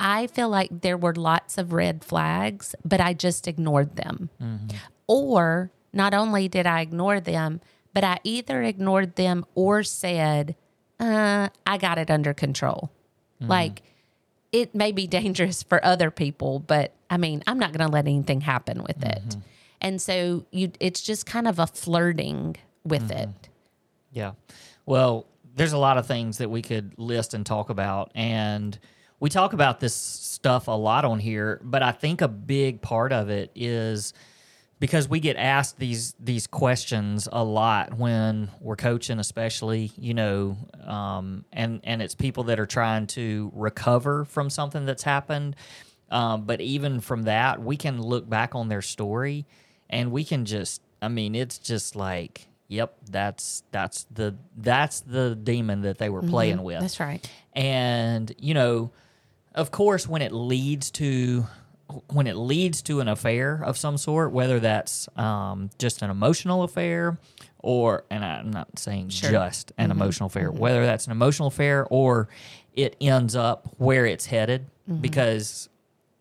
I 0.00 0.26
feel 0.26 0.48
like 0.48 0.82
there 0.82 0.96
were 0.96 1.14
lots 1.14 1.56
of 1.56 1.72
red 1.72 2.04
flags, 2.04 2.74
but 2.84 3.00
I 3.00 3.14
just 3.14 3.46
ignored 3.46 3.96
them. 3.96 4.30
Or 5.06 5.70
not 5.92 6.14
only 6.14 6.48
did 6.48 6.66
I 6.66 6.80
ignore 6.80 7.20
them, 7.20 7.60
but 7.92 8.04
I 8.04 8.18
either 8.24 8.62
ignored 8.62 9.16
them 9.16 9.44
or 9.54 9.82
said, 9.82 10.56
uh, 10.98 11.48
I 11.66 11.78
got 11.78 11.98
it 11.98 12.10
under 12.10 12.34
control. 12.34 12.90
Mm-hmm. 13.40 13.50
Like, 13.50 13.82
it 14.52 14.74
may 14.74 14.92
be 14.92 15.06
dangerous 15.06 15.62
for 15.62 15.84
other 15.84 16.10
people, 16.10 16.60
but 16.60 16.94
I 17.10 17.16
mean, 17.16 17.42
I'm 17.46 17.58
not 17.58 17.72
going 17.72 17.86
to 17.86 17.92
let 17.92 18.06
anything 18.06 18.40
happen 18.40 18.82
with 18.82 19.02
it. 19.04 19.22
Mm-hmm. 19.28 19.40
And 19.80 20.00
so 20.00 20.46
you, 20.50 20.72
it's 20.80 21.02
just 21.02 21.26
kind 21.26 21.46
of 21.46 21.58
a 21.58 21.66
flirting 21.66 22.56
with 22.84 23.08
mm-hmm. 23.08 23.30
it. 23.30 23.48
Yeah. 24.12 24.32
Well, 24.86 25.26
there's 25.56 25.72
a 25.72 25.78
lot 25.78 25.98
of 25.98 26.06
things 26.06 26.38
that 26.38 26.50
we 26.50 26.62
could 26.62 26.94
list 26.98 27.34
and 27.34 27.44
talk 27.44 27.70
about. 27.70 28.12
And 28.14 28.78
we 29.20 29.28
talk 29.30 29.52
about 29.52 29.80
this 29.80 29.94
stuff 29.94 30.68
a 30.68 30.72
lot 30.72 31.04
on 31.04 31.18
here, 31.18 31.60
but 31.62 31.82
I 31.82 31.92
think 31.92 32.20
a 32.20 32.28
big 32.28 32.80
part 32.80 33.12
of 33.12 33.30
it 33.30 33.50
is 33.54 34.12
because 34.84 35.08
we 35.08 35.18
get 35.18 35.38
asked 35.38 35.78
these 35.78 36.14
these 36.20 36.46
questions 36.46 37.26
a 37.32 37.42
lot 37.42 37.94
when 37.94 38.50
we're 38.60 38.76
coaching, 38.76 39.18
especially, 39.18 39.90
you 39.96 40.12
know, 40.12 40.58
um, 40.82 41.46
and 41.54 41.80
and 41.84 42.02
it's 42.02 42.14
people 42.14 42.44
that 42.44 42.60
are 42.60 42.66
trying 42.66 43.06
to 43.06 43.50
recover 43.54 44.26
from 44.26 44.50
something 44.50 44.84
that's 44.84 45.02
happened. 45.02 45.56
Um, 46.10 46.44
but 46.44 46.60
even 46.60 47.00
from 47.00 47.22
that, 47.22 47.62
we 47.62 47.78
can 47.78 48.02
look 48.02 48.28
back 48.28 48.54
on 48.54 48.68
their 48.68 48.82
story, 48.82 49.46
and 49.88 50.12
we 50.12 50.22
can 50.22 50.44
just, 50.44 50.82
I 51.00 51.08
mean, 51.08 51.34
it's 51.34 51.56
just 51.56 51.96
like, 51.96 52.46
yep, 52.68 52.94
that's 53.10 53.62
that's 53.70 54.04
the 54.12 54.36
that's 54.54 55.00
the 55.00 55.34
demon 55.34 55.80
that 55.80 55.96
they 55.96 56.10
were 56.10 56.20
playing 56.20 56.62
with. 56.62 56.80
That's 56.80 57.00
right. 57.00 57.26
And, 57.54 58.30
you 58.38 58.52
know, 58.52 58.90
of 59.54 59.70
course, 59.70 60.06
when 60.06 60.20
it 60.20 60.32
leads 60.32 60.90
to 60.90 61.46
when 62.08 62.26
it 62.26 62.36
leads 62.36 62.82
to 62.82 63.00
an 63.00 63.08
affair 63.08 63.62
of 63.62 63.76
some 63.76 63.98
sort, 63.98 64.32
whether 64.32 64.60
that's 64.60 65.08
um, 65.16 65.70
just 65.78 66.02
an 66.02 66.10
emotional 66.10 66.62
affair 66.62 67.18
or, 67.58 68.04
and 68.10 68.24
I'm 68.24 68.50
not 68.50 68.78
saying 68.78 69.10
Sure. 69.10 69.30
just 69.30 69.72
an 69.78 69.90
mm-hmm. 69.90 70.00
emotional 70.00 70.26
affair, 70.26 70.50
mm-hmm. 70.50 70.58
whether 70.58 70.84
that's 70.84 71.06
an 71.06 71.12
emotional 71.12 71.48
affair 71.48 71.86
or 71.90 72.28
it 72.74 72.96
ends 73.00 73.36
up 73.36 73.74
where 73.78 74.06
it's 74.06 74.26
headed, 74.26 74.66
mm-hmm. 74.88 75.00
because 75.00 75.68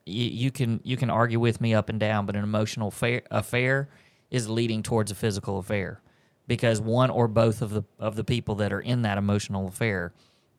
y- 0.05 0.13
you 0.13 0.51
can 0.51 0.79
you 0.83 0.97
can 0.97 1.09
argue 1.09 1.39
with 1.39 1.59
me 1.59 1.73
up 1.73 1.89
and 1.89 1.99
down, 1.99 2.25
but 2.25 2.35
an 2.35 2.43
emotional 2.43 2.89
affair, 2.89 3.23
affair 3.31 3.89
is 4.31 4.49
leading 4.49 4.83
towards 4.83 5.11
a 5.11 5.15
physical 5.15 5.59
affair 5.59 6.01
because 6.47 6.81
one 6.81 7.09
or 7.09 7.27
both 7.27 7.61
of 7.61 7.71
the 7.71 7.83
of 7.99 8.15
the 8.15 8.23
people 8.23 8.55
that 8.55 8.71
are 8.73 8.81
in 8.81 9.01
that 9.03 9.17
emotional 9.17 9.67
affair 9.67 10.13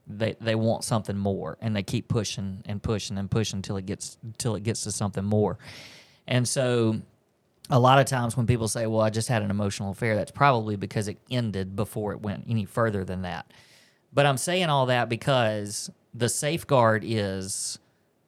they 0.06 0.37
they 0.40 0.54
want 0.54 0.84
something 0.84 1.16
more 1.16 1.56
and 1.61 1.75
they 1.75 1.82
keep 1.82 2.08
pushing 2.08 2.62
and 2.66 2.82
pushing 2.82 3.18
and 3.18 3.30
pushing 3.30 3.58
until 3.58 3.76
it 3.76 3.87
gets 3.87 4.18
until 4.23 4.54
it 4.54 4.62
gets 4.62 4.84
to 4.84 4.92
something 4.92 5.25
more. 5.25 5.58
And 6.26 6.46
so 6.46 7.00
a 7.70 7.78
lot 7.78 7.99
of 7.99 8.06
times 8.06 8.37
when 8.37 8.46
people 8.46 8.68
say, 8.68 8.87
"Well, 8.87 9.00
I 9.00 9.11
just 9.11 9.28
had 9.28 9.42
an 9.42 9.50
emotional 9.50 9.90
affair," 9.90 10.16
that's 10.16 10.30
probably 10.30 10.76
because 10.76 11.08
it 11.08 11.18
ended 11.30 11.75
before 11.76 12.12
it 12.12 12.20
went 12.20 12.44
any 12.49 12.64
further 12.64 13.04
than 13.04 13.23
that. 13.23 13.50
But 14.12 14.26
I'm 14.26 14.37
saying 14.37 14.66
all 14.66 14.87
that 14.87 15.08
because 15.08 15.90
the 16.12 16.28
safeguard 16.28 17.02
is 17.04 17.78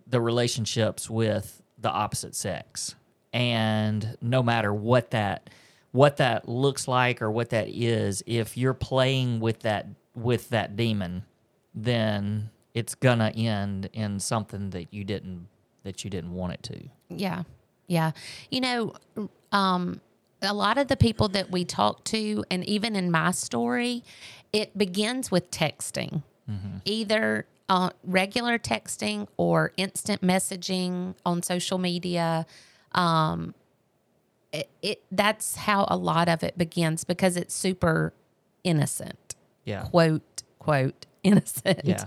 the 0.06 0.20
relationships 0.20 1.10
with 1.10 1.62
the 1.78 1.90
opposite 1.90 2.34
sex. 2.34 2.94
And 3.32 4.16
no 4.20 4.42
matter 4.42 4.72
what 4.72 5.10
that 5.10 5.50
what 5.92 6.18
that 6.18 6.48
looks 6.48 6.86
like 6.86 7.22
or 7.22 7.30
what 7.30 7.50
that 7.50 7.68
is, 7.68 8.22
if 8.26 8.56
you're 8.56 8.74
playing 8.74 9.40
with 9.40 9.60
that 9.60 9.86
with 10.14 10.48
that 10.50 10.76
demon, 10.76 11.24
then 11.76 12.50
it's 12.74 12.94
gonna 12.94 13.32
end 13.36 13.88
in 13.92 14.18
something 14.18 14.70
that 14.70 14.92
you 14.92 15.04
didn't 15.04 15.46
that 15.84 16.02
you 16.02 16.10
didn't 16.10 16.32
want 16.32 16.52
it 16.54 16.62
to. 16.64 16.88
Yeah. 17.08 17.44
Yeah. 17.86 18.10
You 18.50 18.60
know, 18.60 18.94
um, 19.52 20.00
a 20.42 20.52
lot 20.52 20.78
of 20.78 20.88
the 20.88 20.96
people 20.96 21.28
that 21.28 21.50
we 21.52 21.64
talk 21.64 22.02
to, 22.04 22.44
and 22.50 22.64
even 22.64 22.96
in 22.96 23.10
my 23.10 23.30
story, 23.30 24.02
it 24.52 24.76
begins 24.76 25.30
with 25.30 25.50
texting, 25.52 26.22
either 26.84 27.46
uh, 27.68 27.90
regular 28.04 28.58
texting 28.58 29.28
or 29.36 29.72
instant 29.76 30.22
messaging 30.22 31.14
on 31.24 31.42
social 31.42 31.78
media. 31.78 32.46
Um, 32.92 33.54
it, 34.52 34.68
it 34.82 35.02
that's 35.12 35.56
how 35.56 35.86
a 35.88 35.96
lot 35.96 36.28
of 36.28 36.42
it 36.42 36.56
begins 36.58 37.04
because 37.04 37.36
it's 37.36 37.54
super 37.54 38.12
innocent 38.64 39.34
Yeah. 39.64 39.84
quote 39.84 40.42
quote 40.58 41.06
innocent 41.26 41.80
Yeah. 41.84 42.04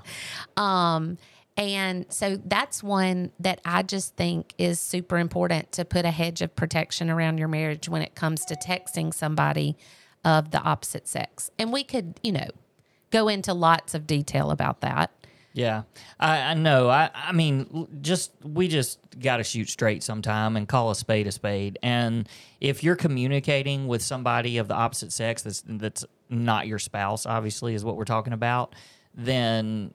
um 0.57 1.17
and 1.57 2.05
so 2.09 2.37
that's 2.45 2.81
one 2.81 3.31
that 3.39 3.59
i 3.65 3.81
just 3.83 4.15
think 4.15 4.53
is 4.57 4.79
super 4.79 5.17
important 5.17 5.71
to 5.73 5.83
put 5.85 6.05
a 6.05 6.11
hedge 6.11 6.41
of 6.41 6.55
protection 6.55 7.09
around 7.09 7.37
your 7.37 7.47
marriage 7.49 7.89
when 7.89 8.01
it 8.01 8.15
comes 8.15 8.45
to 8.45 8.55
texting 8.55 9.13
somebody 9.13 9.77
of 10.23 10.51
the 10.51 10.59
opposite 10.61 11.07
sex 11.07 11.51
and 11.59 11.71
we 11.73 11.83
could 11.83 12.19
you 12.23 12.31
know 12.31 12.47
go 13.11 13.27
into 13.27 13.53
lots 13.53 13.93
of 13.93 14.05
detail 14.07 14.51
about 14.51 14.81
that 14.81 15.11
Yeah, 15.53 15.81
I, 16.19 16.51
I 16.51 16.53
know. 16.53 16.89
I, 16.89 17.09
I 17.13 17.31
mean, 17.31 17.87
just 18.01 18.31
we 18.43 18.67
just 18.67 18.99
got 19.19 19.37
to 19.37 19.43
shoot 19.43 19.67
straight 19.67 20.03
sometime 20.03 20.55
and 20.55 20.67
call 20.67 20.91
a 20.91 20.95
spade 20.95 21.25
a 21.25 21.31
spade. 21.31 21.79
And 21.81 22.29
if 22.61 22.83
you're 22.83 22.95
communicating 22.95 23.87
with 23.87 24.03
somebody 24.03 24.59
of 24.59 24.67
the 24.67 24.75
opposite 24.75 25.11
sex 25.11 25.41
that's 25.41 25.63
that's 25.65 26.05
not 26.29 26.67
your 26.67 26.77
spouse, 26.79 27.25
obviously, 27.25 27.73
is 27.73 27.83
what 27.83 27.95
we're 27.97 28.05
talking 28.05 28.31
about, 28.33 28.75
then 29.25 29.93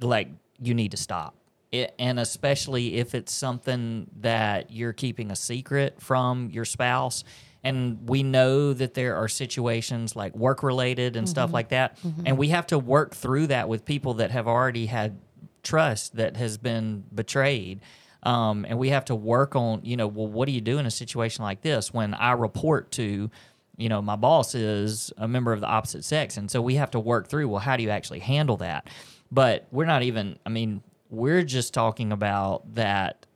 like 0.00 0.28
you 0.60 0.74
need 0.74 0.90
to 0.90 0.96
stop. 0.96 1.34
It, 1.70 1.94
and 1.98 2.20
especially 2.20 2.96
if 2.96 3.14
it's 3.14 3.32
something 3.32 4.06
that 4.20 4.70
you're 4.70 4.92
keeping 4.92 5.30
a 5.30 5.36
secret 5.36 6.02
from 6.02 6.50
your 6.50 6.66
spouse. 6.66 7.24
And 7.64 8.08
we 8.08 8.22
know 8.22 8.72
that 8.74 8.92
there 8.94 9.16
are 9.16 9.28
situations 9.28 10.14
like 10.14 10.36
work 10.36 10.62
related 10.62 11.16
and 11.16 11.26
stuff 11.28 11.52
like 11.52 11.68
that. 11.70 11.96
And 12.26 12.36
we 12.36 12.48
have 12.48 12.66
to 12.66 12.78
work 12.78 13.14
through 13.14 13.46
that 13.46 13.68
with 13.68 13.84
people 13.84 14.14
that 14.14 14.32
have 14.32 14.46
already 14.48 14.86
had 14.86 15.20
trust 15.62 16.16
that 16.16 16.36
has 16.36 16.58
been 16.58 17.04
betrayed. 17.14 17.80
Um, 18.24 18.66
and 18.68 18.78
we 18.78 18.90
have 18.90 19.04
to 19.06 19.14
work 19.14 19.56
on, 19.56 19.80
you 19.84 19.96
know, 19.96 20.08
well, 20.08 20.26
what 20.26 20.46
do 20.46 20.52
you 20.52 20.60
do 20.60 20.78
in 20.78 20.86
a 20.86 20.90
situation 20.90 21.42
like 21.42 21.62
this 21.62 21.92
when 21.94 22.14
I 22.14 22.32
report 22.32 22.90
to, 22.92 23.30
you 23.76 23.88
know, 23.88 24.02
my 24.02 24.16
boss 24.16 24.54
is 24.54 25.12
a 25.16 25.26
member 25.26 25.52
of 25.52 25.60
the 25.60 25.66
opposite 25.66 26.04
sex. 26.04 26.36
And 26.36 26.50
so 26.50 26.60
we 26.60 26.74
have 26.76 26.90
to 26.92 27.00
work 27.00 27.28
through, 27.28 27.48
well, 27.48 27.60
how 27.60 27.76
do 27.76 27.82
you 27.82 27.90
actually 27.90 28.20
handle 28.20 28.56
that? 28.58 28.88
But 29.30 29.66
we're 29.70 29.86
not 29.86 30.02
even, 30.02 30.38
I 30.44 30.50
mean, 30.50 30.82
we're 31.08 31.42
just 31.42 31.74
talking 31.74 32.12
about 32.12 32.74
that 32.74 33.26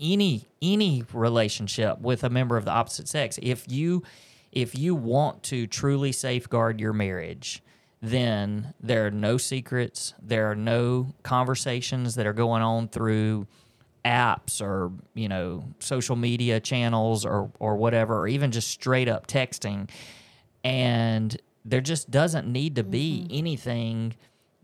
any 0.00 0.48
any 0.62 1.04
relationship 1.12 2.00
with 2.00 2.24
a 2.24 2.30
member 2.30 2.56
of 2.56 2.64
the 2.64 2.70
opposite 2.70 3.06
sex 3.06 3.38
if 3.42 3.70
you 3.70 4.02
if 4.50 4.74
you 4.74 4.94
want 4.94 5.42
to 5.42 5.66
truly 5.66 6.10
safeguard 6.10 6.80
your 6.80 6.92
marriage 6.92 7.62
then 8.00 8.72
there 8.80 9.06
are 9.06 9.10
no 9.10 9.36
secrets 9.36 10.14
there 10.22 10.50
are 10.50 10.54
no 10.54 11.12
conversations 11.22 12.14
that 12.14 12.26
are 12.26 12.32
going 12.32 12.62
on 12.62 12.88
through 12.88 13.46
apps 14.04 14.62
or 14.62 14.90
you 15.14 15.28
know 15.28 15.64
social 15.78 16.16
media 16.16 16.60
channels 16.60 17.24
or 17.24 17.50
or 17.58 17.76
whatever 17.76 18.18
or 18.18 18.28
even 18.28 18.50
just 18.50 18.68
straight 18.68 19.08
up 19.08 19.26
texting. 19.26 19.88
And 20.64 21.36
there 21.64 21.80
just 21.80 22.10
doesn't 22.10 22.46
need 22.46 22.76
to 22.76 22.82
be 22.82 23.26
anything 23.30 24.14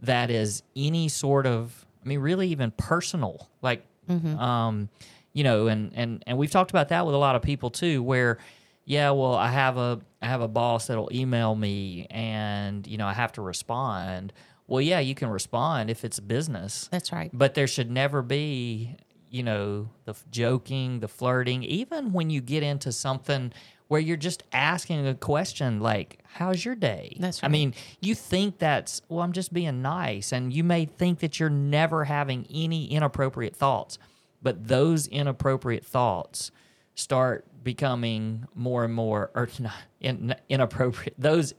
that 0.03 0.31
is 0.31 0.62
any 0.75 1.09
sort 1.09 1.46
of 1.46 1.87
i 2.05 2.09
mean 2.09 2.20
really 2.20 2.49
even 2.49 2.70
personal 2.72 3.49
like 3.62 3.85
um 4.38 4.88
you 5.33 5.42
know 5.42 5.66
and 5.68 5.90
and 5.94 6.22
and 6.27 6.38
we've 6.38 6.51
talked 6.51 6.70
about 6.70 6.88
that 6.90 7.05
with 7.07 7.14
a 7.14 7.18
lot 7.18 7.35
of 7.35 7.42
people 7.42 7.70
too 7.70 8.03
where 8.03 8.38
yeah 8.85 9.11
well 9.11 9.35
i 9.35 9.49
have 9.49 9.77
a 9.79 9.99
i 10.22 10.27
have 10.27 10.42
a 10.42 10.49
boss 10.49 10.87
that'll 10.87 11.11
email 11.12 11.55
me 11.55 12.07
and 12.11 12.87
you 12.87 12.99
know 12.99 13.07
i 13.07 13.12
have 13.12 13.33
to 13.33 13.42
respond. 13.42 14.33
Well 14.68 14.81
yeah 14.81 15.01
you 15.01 15.14
can 15.14 15.29
respond 15.29 15.90
if 15.90 16.05
it's 16.05 16.20
business. 16.20 16.88
That's 16.90 17.12
right. 17.12 17.31
But 17.33 17.55
there 17.55 17.66
should 17.66 17.90
never 17.90 18.20
be 18.22 18.96
you 19.37 19.42
know 19.42 19.88
the 20.07 20.14
joking 20.31 21.01
the 21.01 21.09
flirting 21.09 21.62
even 21.62 22.12
when 22.12 22.31
you 22.31 22.40
get 22.40 22.62
into 22.62 22.90
something 22.90 23.53
where 23.88 24.01
you're 24.01 24.16
just 24.16 24.42
asking 24.53 25.07
a 25.07 25.14
question 25.14 25.79
like 25.81 26.18
how's 26.25 26.64
your 26.64 26.75
day? 26.75 27.16
That's 27.20 27.44
i 27.44 27.49
mean 27.49 27.75
you 28.01 28.14
think 28.14 28.59
that's 28.59 29.03
well 29.09 29.20
i'm 29.20 29.33
just 29.33 29.53
being 29.53 29.83
nice 29.83 30.33
and 30.33 30.53
you 30.53 30.64
may 30.64 30.87
think 30.87 31.20
that 31.20 31.38
you're 31.38 31.51
never 31.51 32.05
having 32.05 32.46
any 32.53 32.87
inappropriate 32.87 33.55
thoughts 33.55 33.99
but 34.42 34.66
those 34.68 35.07
inappropriate 35.07 35.85
thoughts 35.85 36.51
start 36.94 37.44
becoming 37.62 38.46
more 38.55 38.85
and 38.85 38.94
more 38.94 39.31
or 39.35 39.49
not 39.59 39.75
in, 40.01 40.35
inappropriate 40.49 41.14
those 41.18 41.53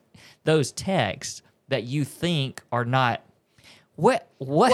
those 0.45 0.71
texts 0.71 1.43
that 1.67 1.83
you 1.83 2.03
think 2.03 2.63
are 2.71 2.85
not 2.85 3.21
what 3.97 4.29
what, 4.37 4.71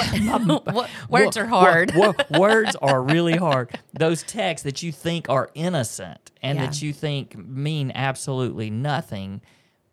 What- 0.66 0.90
words 1.10 1.38
are 1.38 1.46
hard. 1.48 1.92
wo- 1.96 2.14
words 2.40 2.76
are 2.76 3.02
really 3.02 3.36
hard. 3.38 3.78
Those 3.98 4.22
texts 4.24 4.64
that 4.66 4.84
you 4.84 4.92
think 4.92 5.28
are 5.30 5.50
innocent 5.56 6.32
and 6.44 6.60
Yeah. 6.60 6.66
that 6.68 6.82
you 6.82 6.94
think 6.94 7.36
mean 7.38 7.92
absolutely 7.96 8.70
nothing, 8.70 9.42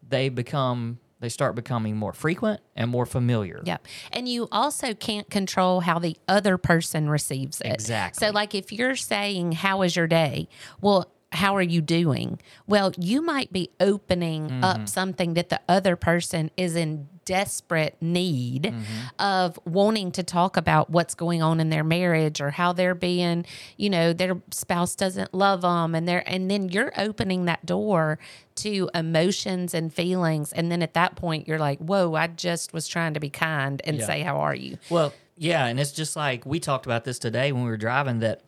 they 0.07 0.29
become 0.29 0.99
they 1.21 1.29
start 1.29 1.55
becoming 1.55 1.97
more 1.97 2.14
frequent 2.14 2.61
and 2.75 2.90
more 2.90 3.05
familiar. 3.07 3.61
Yep. 3.64 3.87
And 4.12 4.27
you 4.27 4.49
also 4.51 4.95
can't 4.95 5.29
control 5.31 5.81
how 5.81 5.99
the 5.99 6.16
other 6.27 6.57
person 6.57 7.11
receives 7.11 7.61
it. 7.61 7.66
Exactly. 7.75 8.27
So, 8.27 8.33
like 8.33 8.55
if 8.55 8.73
you're 8.73 8.97
saying, 8.97 9.53
How 9.53 9.79
was 9.81 9.95
your 9.95 10.07
day? 10.07 10.49
Well, 10.81 11.12
how 11.33 11.55
are 11.57 11.62
you 11.62 11.81
doing? 11.81 12.40
Well, 12.66 12.93
you 12.99 13.23
might 13.23 13.53
be 13.53 13.71
opening 13.79 14.49
Mm-hmm. 14.51 14.64
up 14.64 14.88
something 14.88 15.35
that 15.35 15.49
the 15.49 15.61
other 15.69 15.95
person 15.97 16.51
is 16.57 16.75
in 16.75 17.09
desperate 17.25 17.97
need 18.01 18.64
Mm-hmm. 18.64 19.07
of 19.21 19.59
wanting 19.64 20.11
to 20.12 20.23
talk 20.25 20.57
about 20.57 20.90
what's 20.90 21.14
going 21.14 21.43
on 21.43 21.61
in 21.61 21.71
their 21.71 21.85
marriage 21.85 22.40
or 22.40 22.51
how 22.51 22.73
they're 22.73 22.95
being, 22.97 23.47
you 23.77 23.88
know, 23.90 24.12
their 24.12 24.40
spouse 24.51 24.97
doesn't 24.97 25.33
love 25.33 25.61
them 25.62 25.95
and 25.95 26.09
they're 26.09 26.29
and 26.29 26.51
then 26.51 26.69
you're 26.69 26.93
opening 26.97 27.45
that 27.45 27.64
door 27.64 28.19
to 28.57 28.90
emotions 28.95 29.73
and 29.75 29.95
feelings 29.95 30.53
and 30.53 30.73
then 30.73 30.83
at 30.83 30.95
that 30.95 31.14
point 31.14 31.47
you're 31.47 31.59
like, 31.59 31.79
"Whoa, 31.79 32.14
I 32.14 32.27
just 32.27 32.73
was 32.73 32.88
trying 32.88 33.14
to 33.14 33.21
be 33.21 33.31
kind 33.31 33.81
and 33.85 33.99
Yeah. 33.99 34.07
say 34.07 34.23
how 34.23 34.38
are 34.38 34.55
you?" 34.55 34.79
Well, 34.90 35.12
yeah, 35.37 35.66
and 35.66 35.79
it's 35.79 35.93
just 35.93 36.16
like 36.16 36.45
we 36.45 36.59
talked 36.59 36.87
about 36.87 37.05
this 37.05 37.19
today 37.21 37.53
when 37.53 37.62
we 37.62 37.71
were 37.71 37.77
driving 37.77 38.19
that 38.21 38.43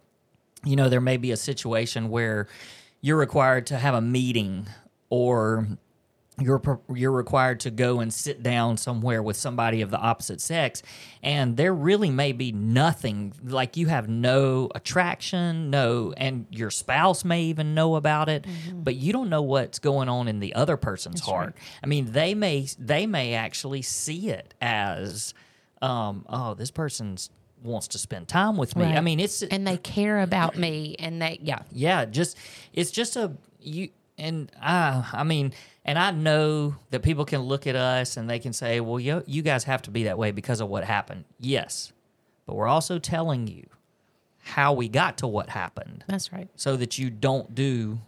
you 0.64 0.76
know 0.76 0.88
there 0.88 1.00
may 1.00 1.16
be 1.16 1.30
a 1.30 1.36
situation 1.36 2.08
where 2.08 2.46
you're 3.00 3.16
required 3.16 3.66
to 3.66 3.76
have 3.76 3.94
a 3.94 4.00
meeting 4.00 4.66
or 5.10 5.66
you're 6.40 6.62
you're 6.94 7.12
required 7.12 7.60
to 7.60 7.70
go 7.70 8.00
and 8.00 8.12
sit 8.12 8.42
down 8.42 8.76
somewhere 8.76 9.22
with 9.22 9.36
somebody 9.36 9.82
of 9.82 9.90
the 9.90 9.98
opposite 9.98 10.40
sex 10.40 10.82
and 11.22 11.56
there 11.56 11.74
really 11.74 12.10
may 12.10 12.32
be 12.32 12.52
nothing 12.52 13.32
like 13.44 13.76
you 13.76 13.86
have 13.86 14.08
no 14.08 14.70
attraction 14.74 15.68
no 15.68 16.14
and 16.16 16.46
your 16.50 16.70
spouse 16.70 17.24
may 17.24 17.42
even 17.42 17.74
know 17.74 17.96
about 17.96 18.28
it 18.30 18.46
but 18.72 18.94
you 18.94 19.12
don't 19.12 19.28
know 19.28 19.42
what's 19.42 19.78
going 19.78 20.08
on 20.08 20.26
in 20.26 20.40
the 20.40 20.54
other 20.54 20.76
person's 20.76 21.20
heart. 21.20 21.54
i 21.84 21.86
mean 21.86 22.12
they 22.12 22.34
may 22.34 22.66
they 22.78 23.06
may 23.06 23.34
actually 23.34 23.82
see 23.82 24.30
it 24.30 24.54
as 24.60 25.34
um, 25.82 26.24
oh, 26.28 26.54
this 26.54 26.70
person's 26.70 27.28
wants 27.62 27.88
to 27.88 27.98
spend 27.98 28.28
time 28.28 28.56
with 28.56 28.76
me. 28.76 28.84
I 28.84 29.00
mean, 29.00 29.20
it's 29.20 29.42
and 29.42 29.66
they 29.66 29.76
care 29.76 30.20
about 30.20 30.56
me 30.56 30.96
and 30.98 31.20
they 31.20 31.38
yeah 31.42 31.62
yeah, 31.72 32.04
just 32.04 32.36
it's 32.72 32.90
just 32.90 33.16
a 33.16 33.32
you 33.60 33.90
and 34.18 34.50
I 34.60 35.08
I 35.12 35.24
mean, 35.24 35.52
and 35.84 35.98
I 35.98 36.10
know 36.10 36.76
that 36.90 37.02
people 37.02 37.24
can 37.24 37.40
look 37.40 37.66
at 37.66 37.76
us 37.76 38.16
and 38.16 38.28
they 38.28 38.38
can 38.38 38.52
say, 38.52 38.80
"Well, 38.80 39.00
you 39.00 39.22
you 39.26 39.42
guys 39.42 39.64
have 39.64 39.82
to 39.82 39.90
be 39.90 40.04
that 40.04 40.18
way 40.18 40.30
because 40.30 40.60
of 40.60 40.68
what 40.68 40.84
happened." 40.84 41.24
Yes. 41.38 41.92
But 42.46 42.56
we're 42.56 42.66
also 42.66 42.98
telling 42.98 43.46
you 43.46 43.66
how 44.42 44.72
we 44.72 44.88
got 44.88 45.18
to 45.18 45.26
what 45.26 45.48
happened 45.48 46.04
that's 46.08 46.32
right 46.32 46.48
so 46.56 46.76
that 46.76 46.98
you 46.98 47.10
don't 47.10 47.54
do 47.54 48.00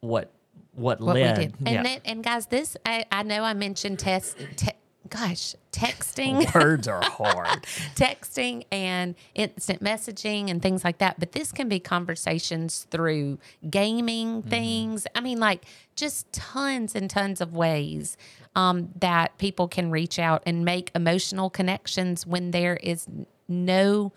what 0.00 0.32
what, 0.72 1.00
what 1.00 1.14
led. 1.14 1.36
we 1.36 1.44
did 1.44 1.54
and 1.58 1.68
yeah. 1.68 1.82
that, 1.82 2.00
and 2.04 2.24
guys 2.24 2.46
this 2.46 2.76
I, 2.86 3.04
I 3.12 3.24
know 3.24 3.42
I 3.42 3.52
mentioned 3.52 3.98
test 3.98 4.38
te- 4.56 4.70
gosh 5.10 5.54
texting 5.72 6.52
Words 6.54 6.88
are 6.88 7.02
hard. 7.02 7.62
texting 7.94 8.64
and 8.70 9.14
instant 9.34 9.82
messaging 9.82 10.50
and 10.50 10.62
things 10.62 10.84
like 10.84 10.98
that. 10.98 11.18
But 11.18 11.32
this 11.32 11.52
can 11.52 11.68
be 11.68 11.80
conversations 11.80 12.86
through 12.90 13.38
gaming 13.68 14.42
things. 14.42 15.06
I 15.14 15.20
mean, 15.20 15.38
like 15.38 15.64
just 15.94 16.32
tons 16.32 16.94
and 16.94 17.08
tons 17.08 17.40
of 17.40 17.54
ways 17.54 18.16
um, 18.54 18.90
that 19.00 19.36
people 19.38 19.68
can 19.68 19.90
reach 19.90 20.18
out 20.18 20.42
and 20.46 20.64
make 20.64 20.90
emotional 20.94 21.50
connections 21.50 22.26
when 22.26 22.50
there 22.50 22.76
is 22.76 23.06
no. 23.48 24.12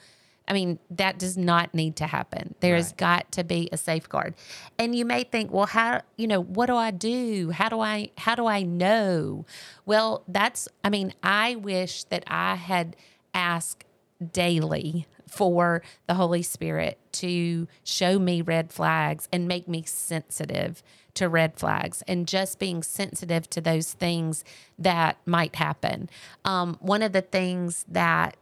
I 0.48 0.54
mean, 0.54 0.80
that 0.90 1.18
does 1.18 1.38
not 1.38 1.74
need 1.74 1.96
to 1.98 2.08
happen. 2.08 2.56
There 2.60 2.76
has 2.76 2.88
Right. 2.88 2.98
got 2.98 3.32
to 3.34 3.44
be 3.44 3.70
a 3.72 3.78
safeguard. 3.78 4.36
And 4.78 4.96
you 4.96 5.06
may 5.06 5.24
think, 5.24 5.52
well, 5.52 5.68
how, 5.68 6.02
you 6.18 6.28
know, 6.28 6.42
what 6.42 6.66
do 6.66 6.76
I 6.76 6.92
do? 6.92 7.52
How 7.52 7.70
do 7.70 7.80
I 7.80 8.10
how 8.18 8.36
do 8.36 8.48
I 8.48 8.64
know? 8.64 9.46
Well, 9.86 10.24
that's 10.28 10.68
I 10.84 10.90
mean, 10.90 11.14
I 11.24 11.56
wish 11.56 12.04
that 12.06 12.24
I 12.28 12.56
had 12.56 12.96
asked 13.34 13.86
daily 14.34 15.08
for 15.28 15.82
the 16.08 16.16
Holy 16.16 16.42
Spirit 16.44 17.00
to 17.14 17.68
show 17.84 18.20
me 18.20 18.42
red 18.42 18.74
flags 18.74 19.30
and 19.32 19.48
make 19.48 19.68
me 19.68 19.84
sensitive 19.84 20.84
to 21.14 21.30
red 21.30 21.58
flags 21.58 22.04
and 22.08 22.28
just 22.28 22.60
being 22.60 22.84
sensitive 22.84 23.50
to 23.50 23.62
those 23.62 23.94
things 23.94 24.44
that 24.78 25.18
might 25.26 25.56
happen. 25.56 26.10
Um, 26.46 26.78
one 26.82 27.02
of 27.02 27.14
the 27.14 27.22
things 27.22 27.86
that 27.88 28.36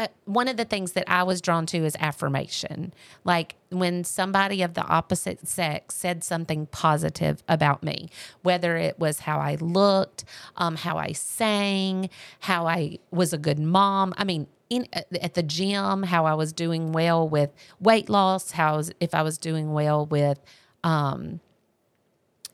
uh, 0.00 0.08
one 0.24 0.48
of 0.48 0.56
the 0.56 0.64
things 0.64 0.92
that 0.92 1.04
I 1.06 1.22
was 1.24 1.42
drawn 1.42 1.66
to 1.66 1.84
is 1.84 1.94
affirmation. 2.00 2.94
Like 3.22 3.56
when 3.68 4.02
somebody 4.02 4.62
of 4.62 4.72
the 4.72 4.82
opposite 4.82 5.46
sex 5.46 5.94
said 5.94 6.24
something 6.24 6.66
positive 6.66 7.42
about 7.46 7.82
me, 7.82 8.08
whether 8.42 8.78
it 8.78 8.98
was 8.98 9.20
how 9.20 9.38
I 9.38 9.56
looked, 9.56 10.24
um, 10.56 10.76
how 10.76 10.96
I 10.96 11.12
sang, 11.12 12.08
how 12.40 12.66
I 12.66 12.98
was 13.10 13.34
a 13.34 13.38
good 13.38 13.58
mom. 13.58 14.14
I 14.16 14.24
mean, 14.24 14.46
in, 14.70 14.88
at 14.92 15.34
the 15.34 15.42
gym, 15.42 16.04
how 16.04 16.24
I 16.24 16.32
was 16.32 16.54
doing 16.54 16.92
well 16.92 17.28
with 17.28 17.50
weight 17.78 18.08
loss, 18.08 18.52
how 18.52 18.74
I 18.74 18.76
was, 18.78 18.92
if 19.00 19.14
I 19.14 19.20
was 19.22 19.36
doing 19.36 19.72
well 19.72 20.06
with, 20.06 20.38
um, 20.82 21.40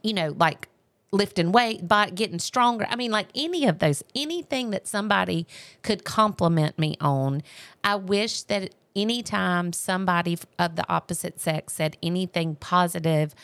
you 0.03 0.15
know, 0.15 0.35
like 0.37 0.69
lifting 1.13 1.53
weight, 1.53 1.87
by 1.87 2.11
getting 2.11 2.39
stronger. 2.39 2.87
I 2.89 2.97
mean, 2.97 3.11
like 3.11 3.29
any 3.35 3.67
of 3.67 3.79
those, 3.79 4.03
anything 4.15 4.71
that 4.71 4.87
somebody 4.87 5.47
could 5.83 6.05
compliment 6.05 6.79
me 6.79 6.97
on. 7.01 7.43
I 7.85 7.97
wish 7.97 8.43
that 8.43 8.75
anytime 8.95 9.73
somebody 9.73 10.39
of 10.59 10.77
the 10.77 10.89
opposite 10.89 11.41
sex 11.41 11.75
said 11.75 11.97
anything 12.03 12.57
positive 12.57 13.35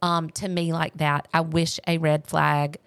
um, 0.00 0.30
to 0.30 0.48
me 0.48 0.72
like 0.72 0.96
that, 0.96 1.28
I 1.32 1.42
wish 1.42 1.78
a 1.86 1.98
red 1.98 2.26
flag 2.26 2.78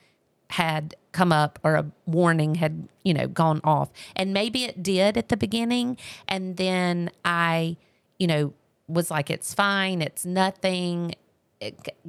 had 0.51 0.95
come 1.11 1.31
up 1.31 1.59
or 1.63 1.75
a 1.75 1.85
warning 2.05 2.55
had 2.55 2.87
you 3.03 3.13
know 3.13 3.25
gone 3.25 3.61
off 3.63 3.89
and 4.15 4.33
maybe 4.33 4.65
it 4.65 4.83
did 4.83 5.17
at 5.17 5.29
the 5.29 5.37
beginning 5.37 5.97
and 6.27 6.57
then 6.57 7.09
i 7.23 7.75
you 8.19 8.27
know 8.27 8.53
was 8.87 9.09
like 9.09 9.29
it's 9.29 9.53
fine 9.53 10.01
it's 10.01 10.25
nothing 10.25 11.15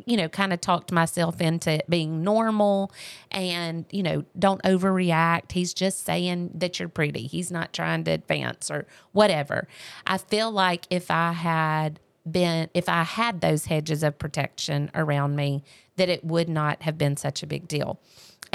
you 0.04 0.16
know 0.16 0.28
kind 0.28 0.52
of 0.52 0.60
talked 0.60 0.92
myself 0.92 1.40
into 1.40 1.82
being 1.88 2.22
normal 2.22 2.92
and 3.30 3.84
you 3.90 4.02
know 4.02 4.24
don't 4.38 4.62
overreact. 4.62 5.52
He's 5.52 5.72
just 5.72 6.04
saying 6.04 6.50
that 6.54 6.78
you're 6.78 6.88
pretty. 6.88 7.26
He's 7.26 7.50
not 7.50 7.72
trying 7.72 8.04
to 8.04 8.10
advance 8.12 8.70
or 8.70 8.86
whatever. 9.12 9.68
I 10.06 10.18
feel 10.18 10.50
like 10.50 10.86
if 10.90 11.10
i 11.10 11.32
had 11.32 12.00
been 12.28 12.68
if 12.74 12.88
i 12.88 13.04
had 13.04 13.40
those 13.40 13.66
hedges 13.66 14.02
of 14.02 14.18
protection 14.18 14.90
around 14.94 15.36
me 15.36 15.62
that 15.94 16.08
it 16.08 16.24
would 16.24 16.48
not 16.48 16.82
have 16.82 16.98
been 16.98 17.16
such 17.16 17.42
a 17.42 17.46
big 17.46 17.68
deal 17.68 18.00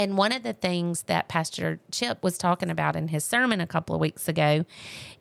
and 0.01 0.17
one 0.17 0.31
of 0.31 0.41
the 0.41 0.53
things 0.53 1.03
that 1.03 1.27
Pastor 1.27 1.79
Chip 1.91 2.23
was 2.23 2.35
talking 2.35 2.71
about 2.71 2.95
in 2.95 3.09
his 3.09 3.23
sermon 3.23 3.61
a 3.61 3.67
couple 3.67 3.93
of 3.93 4.01
weeks 4.01 4.27
ago 4.27 4.65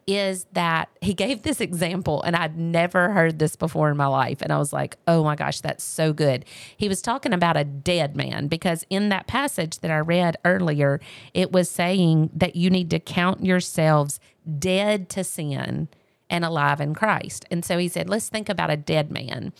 is 0.06 0.46
that 0.52 0.88
he 1.02 1.12
gave 1.24 1.42
this 1.42 1.60
example, 1.60 2.22
and 2.22 2.34
I'd 2.34 2.56
never 2.56 3.10
heard 3.10 3.38
this 3.38 3.56
before 3.56 3.90
in 3.90 3.98
my 3.98 4.06
life. 4.06 4.40
And 4.40 4.50
I 4.50 4.56
was 4.56 4.72
like, 4.72 4.96
oh 5.06 5.22
my 5.22 5.36
gosh, 5.36 5.60
that's 5.60 5.84
so 5.84 6.14
good. 6.14 6.46
He 6.74 6.88
was 6.88 7.02
talking 7.02 7.34
about 7.34 7.58
a 7.58 7.64
dead 7.64 8.16
man 8.16 8.48
because 8.48 8.86
in 8.88 9.10
that 9.10 9.26
passage 9.26 9.80
that 9.80 9.90
I 9.90 9.98
read 9.98 10.38
earlier, 10.46 10.98
it 11.34 11.52
was 11.52 11.70
saying 11.70 12.30
that 12.32 12.56
you 12.56 12.70
need 12.70 12.88
to 12.88 12.98
count 12.98 13.44
yourselves 13.44 14.18
dead 14.58 15.10
to 15.10 15.24
sin 15.24 15.88
and 16.30 16.42
alive 16.42 16.80
in 16.80 16.94
Christ. 16.94 17.44
And 17.50 17.66
so 17.66 17.76
he 17.76 17.88
said, 17.88 18.08
let's 18.08 18.30
think 18.30 18.48
about 18.48 18.70
a 18.70 18.78
dead 18.78 19.10
man. 19.10 19.52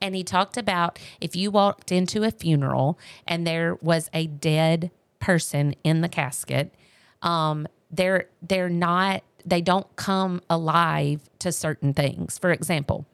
And 0.00 0.14
he 0.14 0.22
talked 0.22 0.56
about 0.56 0.98
if 1.20 1.34
you 1.34 1.50
walked 1.50 1.90
into 1.90 2.22
a 2.22 2.30
funeral 2.30 2.98
and 3.26 3.46
there 3.46 3.76
was 3.76 4.10
a 4.12 4.26
dead 4.26 4.90
person 5.18 5.74
in 5.82 6.00
the 6.00 6.08
casket, 6.08 6.74
um, 7.22 7.66
they're 7.90 8.28
they're 8.42 8.68
not 8.68 9.22
they 9.44 9.60
don't 9.60 9.94
come 9.96 10.42
alive 10.50 11.20
to 11.38 11.50
certain 11.52 11.94
things. 11.94 12.38
For 12.38 12.50
example, 12.52 13.06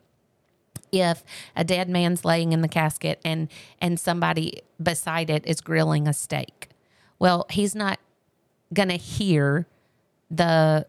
if 0.92 1.24
a 1.56 1.64
dead 1.64 1.88
man's 1.88 2.24
laying 2.24 2.52
in 2.52 2.60
the 2.60 2.68
casket 2.68 3.20
and 3.24 3.48
and 3.80 3.98
somebody 3.98 4.62
beside 4.82 5.30
it 5.30 5.46
is 5.46 5.60
grilling 5.60 6.08
a 6.08 6.12
steak, 6.12 6.68
well, 7.18 7.46
he's 7.50 7.74
not 7.74 7.98
gonna 8.72 8.96
hear 8.96 9.66
the 10.30 10.86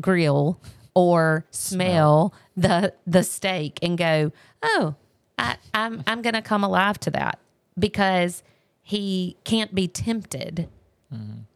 grill 0.00 0.60
or 0.94 1.44
smell 1.50 2.32
the 2.56 2.94
the 3.06 3.22
steak 3.22 3.78
and 3.82 3.98
go, 3.98 4.32
oh, 4.62 4.94
I, 5.38 5.56
I'm 5.74 6.02
I'm 6.06 6.22
gonna 6.22 6.42
come 6.42 6.64
alive 6.64 6.98
to 7.00 7.10
that 7.12 7.38
because 7.78 8.42
he 8.82 9.36
can't 9.44 9.74
be 9.74 9.88
tempted 9.88 10.68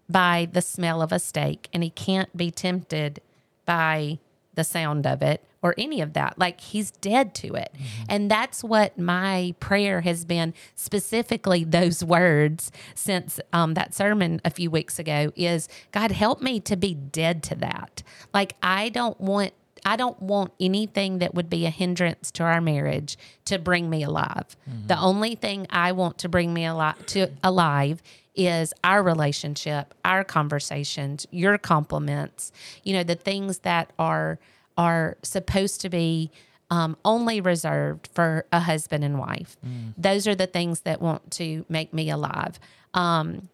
by 0.08 0.48
the 0.52 0.62
smell 0.62 1.02
of 1.02 1.12
a 1.12 1.18
steak 1.18 1.68
and 1.72 1.82
he 1.82 1.90
can't 1.90 2.36
be 2.36 2.50
tempted 2.50 3.20
by 3.64 4.18
the 4.54 4.64
sound 4.64 5.06
of 5.06 5.22
it 5.22 5.42
or 5.62 5.74
any 5.78 6.00
of 6.00 6.12
that. 6.12 6.38
Like 6.38 6.60
he's 6.60 6.90
dead 6.90 7.34
to 7.36 7.54
it. 7.54 7.72
And 8.08 8.30
that's 8.30 8.62
what 8.62 8.98
my 8.98 9.54
prayer 9.60 10.02
has 10.02 10.24
been 10.24 10.52
specifically 10.74 11.64
those 11.64 12.04
words 12.04 12.70
since 12.94 13.40
um, 13.52 13.74
that 13.74 13.94
sermon 13.94 14.40
a 14.44 14.50
few 14.50 14.70
weeks 14.70 14.98
ago 14.98 15.32
is 15.36 15.68
God 15.92 16.10
help 16.10 16.42
me 16.42 16.60
to 16.60 16.76
be 16.76 16.94
dead 16.94 17.42
to 17.44 17.54
that. 17.56 18.02
Like 18.34 18.56
I 18.62 18.90
don't 18.90 19.18
want 19.20 19.52
I 19.84 19.96
don't 19.96 20.20
want 20.22 20.52
anything 20.60 21.18
that 21.18 21.34
would 21.34 21.50
be 21.50 21.66
a 21.66 21.70
hindrance 21.70 22.30
to 22.32 22.44
our 22.44 22.60
marriage 22.60 23.18
to 23.46 23.58
bring 23.58 23.90
me 23.90 24.02
alive. 24.02 24.56
The 24.86 24.98
only 24.98 25.34
thing 25.34 25.66
I 25.70 25.92
want 25.92 26.18
to 26.18 26.28
bring 26.28 26.54
me 26.54 26.64
alive 26.64 27.04
to 27.06 27.28
alive 27.42 28.02
is 28.34 28.72
our 28.82 29.02
relationship, 29.02 29.92
our 30.04 30.24
conversations, 30.24 31.26
your 31.30 31.58
compliments, 31.58 32.52
you 32.82 32.92
know, 32.94 33.02
the 33.02 33.14
things 33.16 33.58
that 33.60 33.92
are 33.98 34.38
are 34.78 35.18
supposed 35.22 35.80
to 35.82 35.90
be 35.90 36.30
um, 36.70 36.96
only 37.04 37.40
reserved 37.42 38.08
for 38.14 38.46
a 38.50 38.60
husband 38.60 39.04
and 39.04 39.18
wife. 39.18 39.56
Those 39.98 40.26
are 40.26 40.34
the 40.34 40.46
things 40.46 40.80
that 40.80 41.02
want 41.02 41.30
to 41.32 41.66
make 41.68 41.92
me 41.92 42.08
alive. 42.08 42.58
Um, 42.94 43.50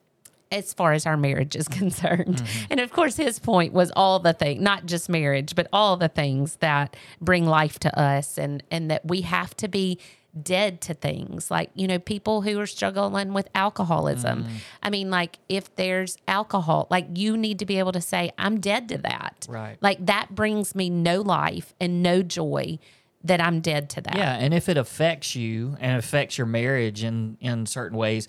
as 0.51 0.73
far 0.73 0.93
as 0.93 1.07
our 1.07 1.17
marriage 1.17 1.57
is 1.57 1.69
concerned. 1.69 2.37
Mm-hmm. 2.37 2.67
And 2.71 2.81
of 2.81 2.93
course, 2.93 3.17
his 3.17 3.39
point 3.39 3.73
was 3.73 3.91
all 3.95 4.19
the 4.19 4.33
things, 4.33 4.61
not 4.61 4.87
just 4.87 5.09
marriage, 5.09 5.55
but 5.55 5.69
all 5.73 5.97
the 5.97 6.09
things 6.09 6.57
that 6.57 6.97
bring 7.21 7.47
life 7.47 7.79
to 7.81 7.99
us 7.99 8.39
and, 8.39 8.63
and 8.71 8.91
that 8.91 9.07
we 9.07 9.23
have 9.23 9.57
to 9.59 9.69
be 9.69 9.99
dead 10.43 10.81
to 10.83 10.95
things 10.95 11.51
like, 11.51 11.71
you 11.75 11.87
know, 11.87 11.99
people 11.99 12.43
who 12.43 12.59
are 12.61 12.67
struggling 12.67 13.33
with 13.33 13.49
alcoholism. 13.55 14.45
Mm-hmm. 14.45 14.57
I 14.83 14.91
mean, 14.91 15.11
like 15.11 15.39
if 15.49 15.75
there's 15.77 16.17
alcohol, 16.29 16.87
like 16.91 17.07
you 17.15 17.37
need 17.37 17.59
to 17.61 17.67
be 17.67 17.79
able 17.79 17.93
to 17.93 18.01
say, 18.01 18.31
I'm 18.39 18.61
dead 18.61 18.89
to 18.91 18.99
that. 18.99 19.47
Right. 19.49 19.79
Like 19.81 20.05
that 20.07 20.35
brings 20.35 20.75
me 20.75 20.91
no 20.91 21.23
life 21.23 21.75
and 21.81 22.03
no 22.03 22.23
joy 22.23 22.79
that 23.25 23.41
I'm 23.41 23.61
dead 23.61 23.91
to 23.91 24.01
that. 24.03 24.17
Yeah, 24.17 24.35
and 24.35 24.55
if 24.55 24.69
it 24.69 24.77
affects 24.77 25.35
you 25.35 25.77
and 25.81 25.99
affects 25.99 26.39
your 26.39 26.47
marriage 26.47 27.03
in 27.03 27.37
in 27.41 27.67
certain 27.67 27.99
ways, 27.99 28.29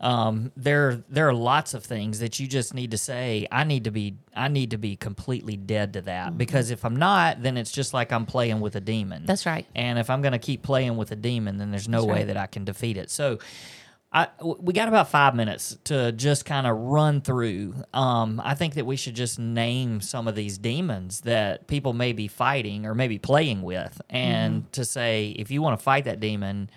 um, 0.00 0.52
there 0.56 1.02
there 1.08 1.28
are 1.28 1.34
lots 1.34 1.72
of 1.74 1.84
things 1.84 2.18
that 2.18 2.38
you 2.38 2.46
just 2.46 2.74
need 2.74 2.90
to 2.90 2.98
say. 2.98 3.46
I 3.50 3.64
need 3.64 3.84
to 3.84 3.90
be 3.90 4.16
I 4.34 4.48
need 4.48 4.72
to 4.72 4.78
be 4.78 4.96
completely 4.96 5.56
dead 5.56 5.92
to 5.94 6.02
that 6.02 6.28
Mm-hmm. 6.28 6.36
because 6.38 6.70
if 6.70 6.84
I'm 6.84 6.96
not, 6.96 7.42
then 7.42 7.56
it's 7.56 7.72
just 7.72 7.94
like 7.94 8.12
I'm 8.12 8.26
playing 8.26 8.60
with 8.60 8.76
a 8.76 8.80
demon. 8.80 9.24
That's 9.26 9.46
right. 9.46 9.66
And 9.74 9.98
if 9.98 10.10
I'm 10.10 10.20
going 10.22 10.32
to 10.32 10.38
keep 10.38 10.62
playing 10.62 10.96
with 10.96 11.10
a 11.12 11.16
demon, 11.16 11.58
then 11.58 11.70
there's 11.70 11.88
no 11.88 12.04
way 12.04 12.18
right. 12.18 12.26
that 12.26 12.36
I 12.36 12.46
can 12.46 12.64
defeat 12.64 12.96
it. 12.96 13.10
So. 13.10 13.38
I, 14.16 14.28
we 14.40 14.72
got 14.72 14.86
about 14.86 15.08
five 15.08 15.34
minutes 15.34 15.76
to 15.86 16.12
just 16.12 16.44
kind 16.44 16.68
of 16.68 16.76
run 16.76 17.20
through. 17.20 17.74
Um, 17.92 18.40
I 18.44 18.54
think 18.54 18.74
that 18.74 18.86
we 18.86 18.94
should 18.94 19.16
just 19.16 19.40
name 19.40 20.00
some 20.00 20.28
of 20.28 20.36
these 20.36 20.56
demons 20.56 21.22
that 21.22 21.66
people 21.66 21.92
may 21.94 22.12
be 22.12 22.28
fighting 22.28 22.86
or 22.86 22.94
maybe 22.94 23.18
playing 23.18 23.62
with, 23.62 24.00
and 24.08 24.62
Mm-hmm. 24.62 24.70
to 24.70 24.84
say 24.84 25.30
if 25.36 25.50
you 25.50 25.62
want 25.62 25.76
to 25.76 25.82
fight 25.82 26.04
that 26.04 26.20
demon, 26.20 26.70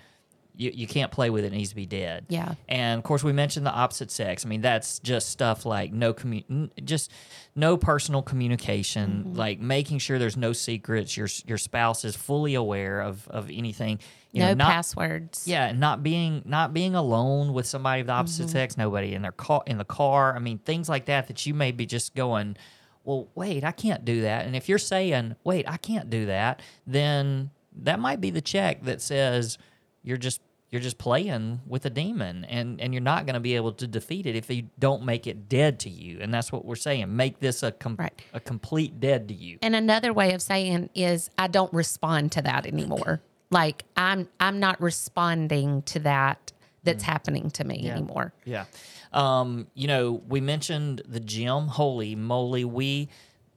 you, 0.58 0.70
you 0.74 0.86
can't 0.86 1.10
play 1.10 1.30
with 1.30 1.44
it; 1.44 1.52
it 1.52 1.56
needs 1.56 1.70
to 1.70 1.76
be 1.76 1.86
dead. 1.86 2.26
Yeah. 2.28 2.54
And 2.68 2.98
of 2.98 3.04
course, 3.04 3.24
we 3.24 3.32
mentioned 3.32 3.64
the 3.64 3.72
opposite 3.72 4.10
sex. 4.10 4.44
I 4.44 4.48
mean, 4.48 4.60
that's 4.60 4.98
just 4.98 5.30
stuff 5.30 5.64
like 5.64 5.92
no 5.92 6.12
commu- 6.12 6.68
just 6.84 7.10
no 7.54 7.76
personal 7.78 8.20
communication, 8.22 9.24
Mm-hmm. 9.28 9.36
like 9.36 9.60
making 9.60 9.98
sure 9.98 10.18
there's 10.18 10.36
no 10.36 10.52
secrets. 10.52 11.16
Your 11.16 11.28
your 11.46 11.58
spouse 11.58 12.04
is 12.04 12.16
fully 12.16 12.54
aware 12.54 13.00
of 13.00 13.26
of 13.28 13.48
anything. 13.50 14.00
You 14.32 14.40
no 14.42 14.48
know, 14.48 14.54
not, 14.54 14.72
passwords. 14.72 15.48
yeah, 15.48 15.72
not 15.72 16.02
being 16.02 16.42
not 16.44 16.74
being 16.74 16.94
alone 16.94 17.54
with 17.54 17.66
somebody 17.66 18.02
of 18.02 18.08
the 18.08 18.12
opposite 18.12 18.42
Mm-hmm. 18.46 18.52
sex, 18.52 18.76
nobody 18.76 19.14
in 19.14 19.22
their 19.22 19.32
car 19.32 19.62
in 19.66 19.78
the 19.78 19.84
car. 19.86 20.34
I 20.36 20.38
mean, 20.38 20.58
things 20.58 20.88
like 20.88 21.06
that 21.06 21.28
that 21.28 21.46
you 21.46 21.54
may 21.54 21.72
be 21.72 21.86
just 21.86 22.14
going, 22.14 22.56
well, 23.04 23.28
wait, 23.34 23.64
I 23.64 23.72
can't 23.72 24.04
do 24.04 24.20
that. 24.22 24.44
And 24.44 24.54
if 24.54 24.68
you're 24.68 24.76
saying, 24.78 25.36
wait, 25.44 25.66
I 25.66 25.78
can't 25.78 26.10
do 26.10 26.26
that, 26.26 26.60
then 26.86 27.50
that 27.80 28.00
might 28.00 28.20
be 28.20 28.30
the 28.30 28.40
check 28.42 28.82
that 28.84 29.00
says 29.00 29.56
you're 30.02 30.16
just 30.18 30.40
you're 30.70 30.82
just 30.82 30.98
playing 30.98 31.60
with 31.66 31.84
a 31.86 31.90
demon 31.90 32.44
and 32.44 32.80
and 32.80 32.92
you're 32.92 33.02
not 33.02 33.24
going 33.26 33.34
to 33.34 33.40
be 33.40 33.56
able 33.56 33.72
to 33.72 33.86
defeat 33.86 34.26
it 34.26 34.36
if 34.36 34.50
you 34.50 34.64
don't 34.78 35.02
make 35.04 35.26
it 35.26 35.48
dead 35.48 35.78
to 35.80 35.88
you 35.90 36.18
and 36.20 36.32
that's 36.32 36.52
what 36.52 36.64
we're 36.64 36.76
saying 36.76 37.14
make 37.16 37.38
this 37.40 37.62
a 37.62 37.72
com- 37.72 37.96
Right. 37.98 38.12
a 38.34 38.40
complete 38.40 39.00
dead 39.00 39.28
to 39.28 39.34
you 39.34 39.58
And 39.62 39.74
another 39.74 40.12
way 40.12 40.34
of 40.34 40.42
saying 40.42 40.90
is 40.94 41.30
I 41.38 41.46
don't 41.48 41.72
respond 41.72 42.32
to 42.32 42.42
that 42.42 42.66
anymore. 42.66 43.20
like 43.50 43.84
I'm 43.96 44.28
I'm 44.38 44.60
not 44.60 44.80
responding 44.80 45.82
to 45.82 46.00
that 46.00 46.52
that's 46.84 47.02
happening 47.02 47.50
to 47.50 47.64
me 47.64 47.90
anymore. 47.90 48.32
Yeah. 48.46 48.64
Um, 49.12 49.66
you 49.74 49.88
know, 49.88 50.22
we 50.28 50.40
mentioned 50.40 51.02
the 51.06 51.20
gym. 51.20 51.66
Holy 51.66 52.14
moly, 52.14 52.64
we. 52.64 53.08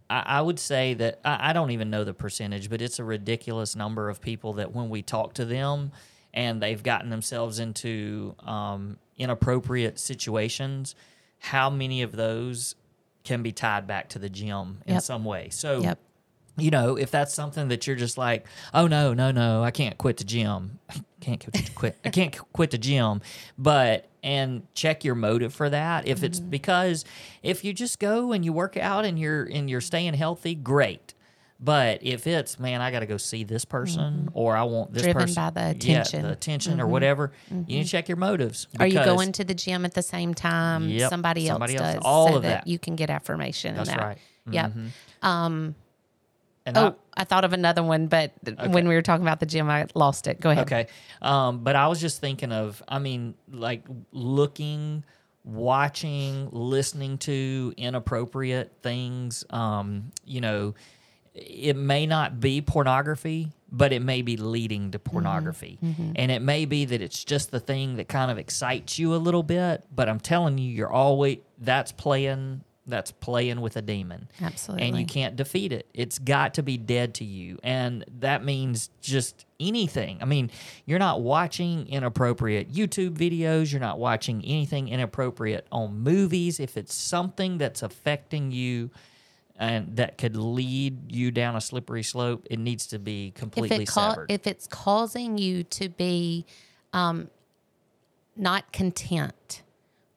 I, 0.09 0.41
would 0.41 0.59
say 0.59 0.93
that 0.95 1.21
I 1.23 1.53
don't 1.53 1.71
even 1.71 1.89
know 1.89 2.03
the 2.03 2.13
percentage, 2.13 2.69
but 2.69 2.81
it's 2.81 2.99
a 2.99 3.03
ridiculous 3.05 3.77
number 3.77 4.09
of 4.09 4.19
people 4.19 4.51
that 4.53 4.73
when 4.75 4.89
we 4.89 5.01
talk 5.01 5.33
to 5.35 5.45
them 5.45 5.93
and 6.33 6.61
they've 6.61 6.81
gotten 6.81 7.09
themselves 7.09 7.59
into 7.59 8.35
um, 8.39 8.97
inappropriate 9.17 9.99
situations, 9.99 10.95
how 11.39 11.69
many 11.69 12.01
of 12.01 12.11
those 12.13 12.75
can 13.23 13.43
be 13.43 13.51
tied 13.51 13.87
back 13.87 14.09
to 14.09 14.19
the 14.19 14.29
gym 14.29 14.81
in 14.85 14.95
Yep. 14.95 15.03
some 15.03 15.25
way? 15.25 15.49
So 15.49 15.81
Yep. 15.81 15.99
you 16.57 16.69
know, 16.69 16.95
if 16.97 17.11
that's 17.11 17.33
something 17.33 17.69
that 17.69 17.87
you're 17.87 17.95
just 17.95 18.17
like, 18.17 18.45
oh 18.73 18.87
no, 18.87 19.13
no, 19.13 19.31
no, 19.31 19.63
I 19.63 19.71
can't 19.71 19.97
quit 19.97 20.17
the 20.17 20.23
gym. 20.23 20.79
I 20.89 20.95
can't 21.21 21.39
quit, 21.39 21.75
quit. 21.75 21.97
I 22.05 22.09
can't 22.09 22.37
quit 22.53 22.71
the 22.71 22.77
gym. 22.77 23.21
But 23.57 24.07
and 24.23 24.67
check 24.75 25.03
your 25.03 25.15
motive 25.15 25.51
for 25.53 25.69
that. 25.69 26.07
If 26.07 26.23
it's 26.23 26.39
because 26.39 27.03
if 27.41 27.63
you 27.63 27.73
just 27.73 27.97
go 27.99 28.31
and 28.33 28.45
you 28.45 28.53
work 28.53 28.77
out 28.77 29.03
and 29.05 29.17
you're 29.17 29.43
and 29.45 29.67
you're 29.69 29.81
staying 29.81 30.13
healthy, 30.13 30.53
great. 30.55 31.13
But 31.63 31.99
if 32.01 32.25
it's 32.25 32.59
man, 32.59 32.81
I 32.81 32.89
got 32.89 33.01
to 33.01 33.05
go 33.05 33.17
see 33.17 33.43
this 33.43 33.65
person, 33.65 34.13
mm-hmm. 34.13 34.29
or 34.33 34.57
I 34.57 34.63
want 34.63 34.93
this 34.93 35.03
Driven 35.03 35.21
person, 35.21 35.35
by 35.35 35.49
the 35.51 35.59
yeah, 35.61 36.01
attention. 36.01 36.23
the 36.23 36.31
attention, 36.31 36.79
or 36.79 36.85
mm-hmm. 36.85 36.91
whatever, 36.91 37.31
you 37.51 37.57
need 37.57 37.67
mm-hmm. 37.67 37.81
to 37.83 37.87
check 37.87 38.09
your 38.09 38.17
motives. 38.17 38.67
Are 38.79 38.87
you 38.87 38.95
going 38.95 39.31
to 39.33 39.43
the 39.43 39.53
gym 39.53 39.85
at 39.85 39.93
the 39.93 40.01
same 40.01 40.33
time 40.33 40.89
Yep, 40.89 41.09
somebody, 41.11 41.45
somebody 41.45 41.75
else 41.75 41.83
else- 41.83 41.95
does 41.95 42.03
all 42.03 42.29
so 42.29 42.35
of 42.37 42.43
that. 42.43 42.65
you 42.65 42.79
can 42.79 42.95
get 42.95 43.11
affirmation 43.11 43.75
That's 43.75 43.89
in 43.89 43.97
that. 43.97 44.03
right. 44.03 44.17
Yep. 44.49 44.73
Um, 45.21 45.75
and 46.65 46.77
Oh, 46.77 46.87
I- 46.87 47.21
I 47.21 47.23
thought 47.25 47.43
of 47.43 47.53
another 47.53 47.83
one, 47.83 48.07
but 48.07 48.31
when 48.69 48.87
we 48.87 48.95
were 48.95 49.01
talking 49.03 49.23
about 49.23 49.39
the 49.39 49.45
gym, 49.45 49.69
I 49.69 49.85
lost 49.93 50.25
it. 50.27 50.39
Go 50.39 50.49
ahead. 50.49 50.63
Okay. 50.63 50.87
Um, 51.21 51.59
but 51.63 51.75
I 51.75 51.87
was 51.87 52.01
just 52.01 52.21
thinking 52.21 52.51
of, 52.51 52.81
I 52.87 52.97
mean, 52.97 53.35
like 53.51 53.83
looking, 54.11 55.03
watching, 55.43 56.49
listening 56.51 57.17
to 57.19 57.73
inappropriate 57.77 58.77
things. 58.81 59.43
Um, 59.49 60.11
you 60.25 60.41
know, 60.41 60.73
it 61.33 61.75
may 61.75 62.05
not 62.05 62.39
be 62.39 62.61
pornography, 62.61 63.51
but 63.71 63.93
it 63.93 64.01
may 64.01 64.21
be 64.21 64.37
leading 64.37 64.91
to 64.91 64.99
mm-hmm. 64.99 65.11
pornography. 65.11 65.79
Mm-hmm. 65.81 66.11
And 66.15 66.31
it 66.31 66.41
may 66.41 66.65
be 66.65 66.85
that 66.85 67.01
it's 67.01 67.23
just 67.23 67.51
the 67.51 67.59
thing 67.59 67.95
that 67.95 68.09
kind 68.09 68.29
of 68.29 68.37
excites 68.37 68.99
you 68.99 69.15
a 69.15 69.17
little 69.17 69.43
bit, 69.43 69.85
but 69.93 70.09
I'm 70.09 70.19
telling 70.19 70.57
you, 70.57 70.71
you're 70.71 70.91
always, 70.91 71.37
that's 71.57 71.91
playing. 71.91 72.61
That's 72.87 73.11
playing 73.11 73.61
with 73.61 73.77
a 73.77 73.81
demon. 73.81 74.27
Absolutely. 74.41 74.87
And 74.87 74.97
you 74.97 75.05
can't 75.05 75.35
defeat 75.35 75.71
it. 75.71 75.87
It's 75.93 76.17
got 76.17 76.55
to 76.55 76.63
be 76.63 76.77
dead 76.77 77.13
to 77.15 77.23
you. 77.23 77.59
And 77.63 78.03
that 78.19 78.43
means 78.43 78.89
just 79.01 79.45
anything. 79.59 80.17
I 80.19 80.25
mean, 80.25 80.49
you're 80.85 80.99
not 80.99 81.21
watching 81.21 81.87
inappropriate 81.87 82.73
YouTube 82.73 83.11
videos, 83.11 83.71
you're 83.71 83.79
not 83.79 83.99
watching 83.99 84.43
anything 84.43 84.89
inappropriate 84.89 85.67
on 85.71 85.99
movies. 85.99 86.59
If 86.59 86.75
it's 86.75 86.93
something 86.93 87.59
that's 87.59 87.83
affecting 87.83 88.51
you 88.51 88.89
and 89.61 89.95
that 89.95 90.17
could 90.17 90.35
lead 90.35 91.11
you 91.11 91.29
down 91.31 91.55
a 91.55 91.61
slippery 91.61 92.01
slope, 92.03 92.45
it 92.49 92.57
needs 92.59 92.87
to 92.87 92.97
be 92.99 93.27
if 93.27 93.35
completely 93.35 93.83
it 93.83 93.87
ca- 93.87 94.09
severed. 94.15 94.25
if 94.31 94.47
it's 94.47 94.67
causing 94.67 95.37
you 95.37 95.63
to 95.63 95.87
be 95.87 96.45
um, 96.93 97.29
not 98.35 98.73
content 98.73 99.61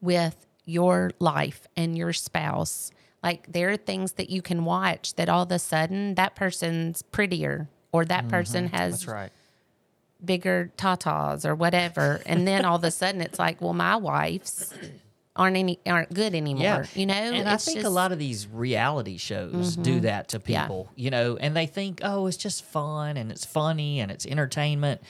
with 0.01 0.35
your 0.65 1.11
life 1.21 1.67
and 1.77 1.97
your 1.97 2.13
spouse, 2.15 2.91
like 3.23 3.53
there 3.53 3.69
are 3.71 3.77
things 3.77 4.13
that 4.13 4.31
you 4.31 4.41
can 4.41 4.65
watch 4.65 5.15
that 5.17 5.29
all 5.29 5.43
of 5.43 5.53
a 5.53 5.59
sudden 5.59 6.15
that 6.15 6.35
person's 6.35 7.03
prettier 7.03 7.69
or 7.93 8.05
that 8.07 8.29
person 8.29 8.69
has 8.69 9.03
Mm-hmm. 9.03 9.11
Right. 9.13 9.33
bigger 10.25 10.73
tatas 10.79 11.45
or 11.45 11.55
whatever, 11.55 12.21
and 12.25 12.49
then 12.49 12.65
all 12.65 12.77
of 12.77 12.85
a 12.85 12.91
sudden 12.91 13.21
it's 13.21 13.39
like, 13.39 13.61
well, 13.61 13.75
my 13.75 13.97
wife's 13.97 14.73
aren't 15.37 15.57
any 15.57 15.79
aren't 15.87 16.13
good 16.15 16.35
anymore. 16.35 16.63
Yeah. 16.63 16.85
You 16.95 17.07
know, 17.07 17.15
and 17.15 17.49
I 17.49 17.57
think 17.57 17.79
a 17.79 17.83
just- 17.83 17.87
Mm-hmm. 17.87 17.95
lot 17.95 18.13
of 18.13 18.19
these 18.19 18.47
reality 18.47 19.17
shows 19.19 19.75
do 19.77 20.01
that 20.01 20.29
to 20.29 20.41
Yeah. 20.47 20.63
people, 20.63 20.91
you 20.95 21.11
know, 21.11 21.37
and 21.37 21.57
they 21.57 21.67
think, 21.67 22.01
oh, 22.05 22.27
it's 22.27 22.37
just 22.37 22.65
fun 22.65 23.17
and 23.17 23.31
it's 23.33 23.45
funny 23.45 24.01
and 24.01 24.11
it's 24.13 24.27
entertainment. 24.27 25.01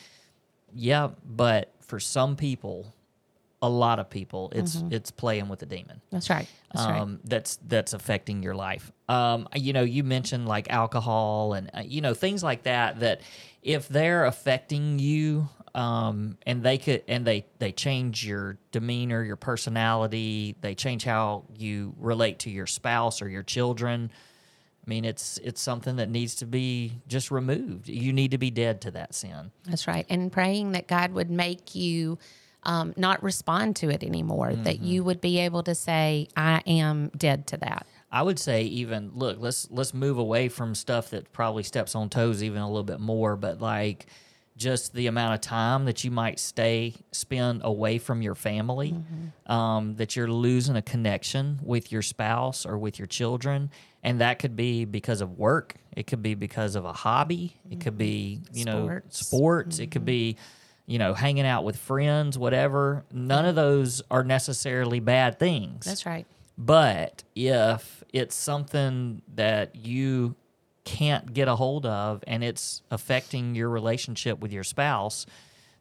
Yeah, 0.74 1.10
but 1.24 1.72
for 1.80 2.00
some 2.00 2.36
people, 2.36 2.92
a 3.62 3.68
lot 3.68 3.98
of 3.98 4.10
people, 4.10 4.50
it's 4.54 4.82
it's 4.90 5.10
playing 5.10 5.48
with 5.48 5.58
the 5.60 5.66
demon. 5.66 6.00
That's 6.10 6.28
right. 6.28 6.44
Mm-hmm. 6.46 6.76
That's 6.78 6.86
right. 6.90 7.00
Um, 7.00 7.20
that's 7.24 7.58
that's 7.68 7.92
affecting 7.92 8.42
your 8.42 8.54
life. 8.54 8.90
Um, 9.08 9.48
you 9.54 9.72
know, 9.72 9.82
you 9.82 10.02
mentioned 10.04 10.48
like 10.48 10.70
alcohol 10.70 11.52
and 11.54 11.70
uh, 11.74 11.82
you 11.84 12.00
know 12.00 12.12
things 12.14 12.42
like 12.42 12.64
that. 12.64 13.00
That 13.00 13.20
if 13.62 13.88
they're 13.88 14.24
affecting 14.26 14.98
you, 14.98 15.48
um, 15.74 16.38
and 16.46 16.62
they 16.62 16.78
could 16.78 17.02
and 17.08 17.26
they 17.26 17.46
they 17.58 17.72
change 17.72 18.24
your 18.26 18.58
demeanor, 18.72 19.22
your 19.22 19.36
personality, 19.36 20.56
they 20.60 20.74
change 20.74 21.04
how 21.04 21.44
you 21.58 21.94
relate 21.98 22.40
to 22.40 22.50
your 22.50 22.66
spouse 22.66 23.20
or 23.20 23.28
your 23.28 23.42
children. 23.42 24.10
I 24.86 24.90
mean, 24.90 25.04
it's 25.04 25.38
it's 25.38 25.60
something 25.60 25.96
that 25.96 26.10
needs 26.10 26.36
to 26.36 26.46
be 26.46 27.00
just 27.08 27.30
removed. 27.30 27.88
You 27.88 28.12
need 28.12 28.30
to 28.32 28.38
be 28.38 28.50
dead 28.50 28.82
to 28.82 28.90
that 28.92 29.14
sin. 29.14 29.50
That's 29.64 29.86
right. 29.88 30.06
And 30.08 30.30
praying 30.30 30.72
that 30.72 30.86
God 30.86 31.12
would 31.12 31.30
make 31.30 31.74
you 31.74 32.18
um, 32.64 32.94
not 32.96 33.22
respond 33.22 33.76
to 33.76 33.90
it 33.90 34.02
anymore, 34.04 34.54
that 34.54 34.76
Mm-hmm. 34.76 34.84
you 34.84 35.04
would 35.04 35.20
be 35.20 35.38
able 35.40 35.62
to 35.64 35.74
say, 35.74 36.28
I 36.36 36.62
am 36.66 37.10
dead 37.16 37.46
to 37.48 37.56
that. 37.58 37.86
I 38.12 38.22
would 38.22 38.38
say 38.38 38.62
even 38.62 39.10
look, 39.14 39.38
let's 39.40 39.68
let's 39.70 39.92
move 39.92 40.18
away 40.18 40.48
from 40.48 40.74
stuff 40.74 41.10
that 41.10 41.32
probably 41.32 41.62
steps 41.64 41.94
on 41.94 42.08
toes 42.10 42.42
even 42.42 42.62
a 42.62 42.66
little 42.68 42.84
bit 42.84 43.00
more, 43.00 43.36
but 43.36 43.60
like 43.60 44.06
just 44.56 44.94
the 44.94 45.08
amount 45.08 45.34
of 45.34 45.40
time 45.40 45.84
that 45.86 46.04
you 46.04 46.10
might 46.10 46.38
stay 46.38 46.94
spend 47.10 47.62
away 47.64 47.98
from 47.98 48.22
your 48.22 48.34
family, 48.36 48.94
um, 49.46 49.96
that 49.96 50.14
you're 50.14 50.28
losing 50.30 50.76
a 50.76 50.82
connection 50.82 51.58
with 51.62 51.90
your 51.90 52.02
spouse 52.02 52.64
or 52.64 52.78
with 52.78 52.98
your 52.98 53.06
children, 53.06 53.70
and 54.02 54.20
that 54.20 54.38
could 54.38 54.54
be 54.54 54.84
because 54.84 55.20
of 55.20 55.38
work. 55.38 55.74
It 55.96 56.06
could 56.06 56.22
be 56.22 56.34
because 56.34 56.76
of 56.76 56.84
a 56.84 56.92
hobby. 56.92 57.56
It 57.70 57.80
could 57.80 57.98
be 57.98 58.40
you 58.52 58.64
know 58.64 58.84
Sports. 58.86 59.26
sports. 59.26 59.78
It 59.80 59.90
could 59.90 60.04
be 60.04 60.36
you 60.86 60.98
know 60.98 61.14
hanging 61.14 61.46
out 61.46 61.64
with 61.64 61.76
friends, 61.76 62.38
whatever. 62.38 63.04
None 63.12 63.46
of 63.46 63.56
those 63.56 64.02
are 64.10 64.22
necessarily 64.22 65.00
bad 65.00 65.38
things. 65.40 65.84
That's 65.84 66.06
right. 66.06 66.26
But 66.56 67.24
if 67.34 68.04
it's 68.12 68.36
something 68.36 69.22
that 69.34 69.74
you 69.74 70.36
can't 70.84 71.32
get 71.32 71.48
a 71.48 71.56
hold 71.56 71.86
of 71.86 72.22
and 72.26 72.44
it's 72.44 72.82
affecting 72.90 73.54
your 73.54 73.68
relationship 73.70 74.38
with 74.40 74.52
your 74.52 74.64
spouse, 74.64 75.26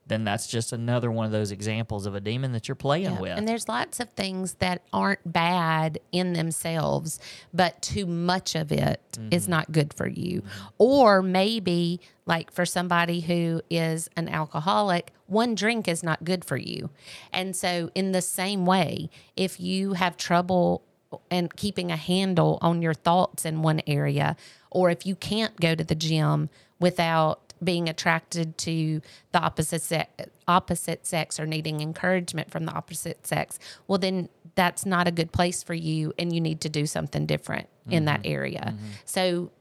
then 0.06 0.26
that's 0.26 0.48
just 0.48 0.74
another 0.74 1.10
one 1.10 1.26
of 1.26 1.32
those 1.32 1.52
examples 1.52 2.06
of 2.06 2.14
a 2.14 2.20
demon 2.20 2.52
that 2.52 2.68
you're 2.68 2.76
playing 2.76 3.06
Yeah. 3.14 3.20
with. 3.22 3.38
And 3.38 3.48
there's 3.48 3.70
lots 3.70 4.02
of 4.02 4.10
things 4.12 4.56
that 4.56 4.82
aren't 4.92 5.32
bad 5.32 5.98
in 6.12 6.34
themselves, 6.34 7.20
but 7.54 7.82
too 7.82 8.06
much 8.06 8.54
of 8.56 8.72
it 8.74 9.02
is 9.32 9.44
Mm-hmm. 9.44 9.52
not 9.52 9.72
good 9.72 9.94
for 9.94 10.08
you. 10.08 10.44
Or 10.78 11.22
maybe, 11.22 12.02
like 12.26 12.52
for 12.52 12.66
somebody 12.66 13.22
who 13.22 13.62
is 13.70 14.10
an 14.18 14.28
alcoholic, 14.28 15.12
one 15.28 15.56
drink 15.56 15.88
is 15.88 16.04
not 16.04 16.26
good 16.26 16.44
for 16.44 16.58
you. 16.58 16.90
And 17.32 17.56
so, 17.56 17.90
in 17.96 18.12
the 18.12 18.22
same 18.22 18.66
way, 18.66 19.10
if 19.38 19.58
you 19.60 19.94
have 19.94 20.18
trouble 20.18 20.84
and 21.32 21.56
keeping 21.56 21.92
a 21.92 21.96
handle 21.96 22.58
on 22.62 22.82
your 22.82 22.94
thoughts 22.96 23.46
in 23.46 23.62
one 23.62 23.82
area, 23.88 24.36
or 24.74 24.90
if 24.90 25.06
you 25.06 25.16
can't 25.16 25.60
go 25.60 25.76
to 25.76 25.84
the 25.84 25.96
gym 25.96 26.50
without 26.80 27.54
being 27.64 27.88
attracted 27.88 28.58
to 28.58 29.02
the 29.32 29.40
opposite 29.40 29.82
se- 29.82 30.08
opposite 30.48 31.06
sex 31.08 31.40
or 31.40 31.46
needing 31.46 31.80
encouragement 31.80 32.52
from 32.52 32.66
the 32.66 32.74
opposite 32.74 33.26
sex, 33.26 33.58
well 33.88 33.98
then 33.98 34.28
that's 34.56 34.86
not 34.86 35.08
a 35.08 35.12
good 35.12 35.32
place 35.32 35.64
for 35.64 35.74
you 35.74 36.14
and 36.20 36.34
you 36.34 36.42
need 36.42 36.62
to 36.62 36.70
do 36.70 36.86
something 36.86 37.26
different 37.26 37.68
in 37.90 38.06
that 38.06 38.22
mm-hmm. 38.22 38.34
area. 38.34 38.74
Mm-hmm. 38.74 38.86
So, 39.06 39.52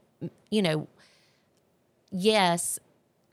you 0.49 0.61
know, 0.61 0.87
yes, 2.11 2.79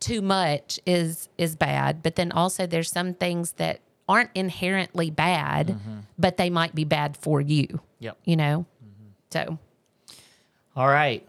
too 0.00 0.22
much 0.22 0.80
is 0.86 1.28
is 1.36 1.56
bad, 1.56 2.02
but 2.02 2.16
then 2.16 2.32
also 2.32 2.66
there's 2.66 2.90
some 2.90 3.14
things 3.14 3.52
that 3.52 3.80
aren't 4.08 4.30
inherently 4.34 5.10
bad, 5.10 5.68
mm-hmm. 5.68 5.98
but 6.18 6.36
they 6.36 6.50
might 6.50 6.74
be 6.74 6.84
bad 6.84 7.16
for 7.16 7.40
you, 7.40 7.80
Yep. 8.00 8.18
you 8.24 8.36
know. 8.36 8.66
So, 9.30 9.58
All 10.74 10.88
right. 10.88 11.24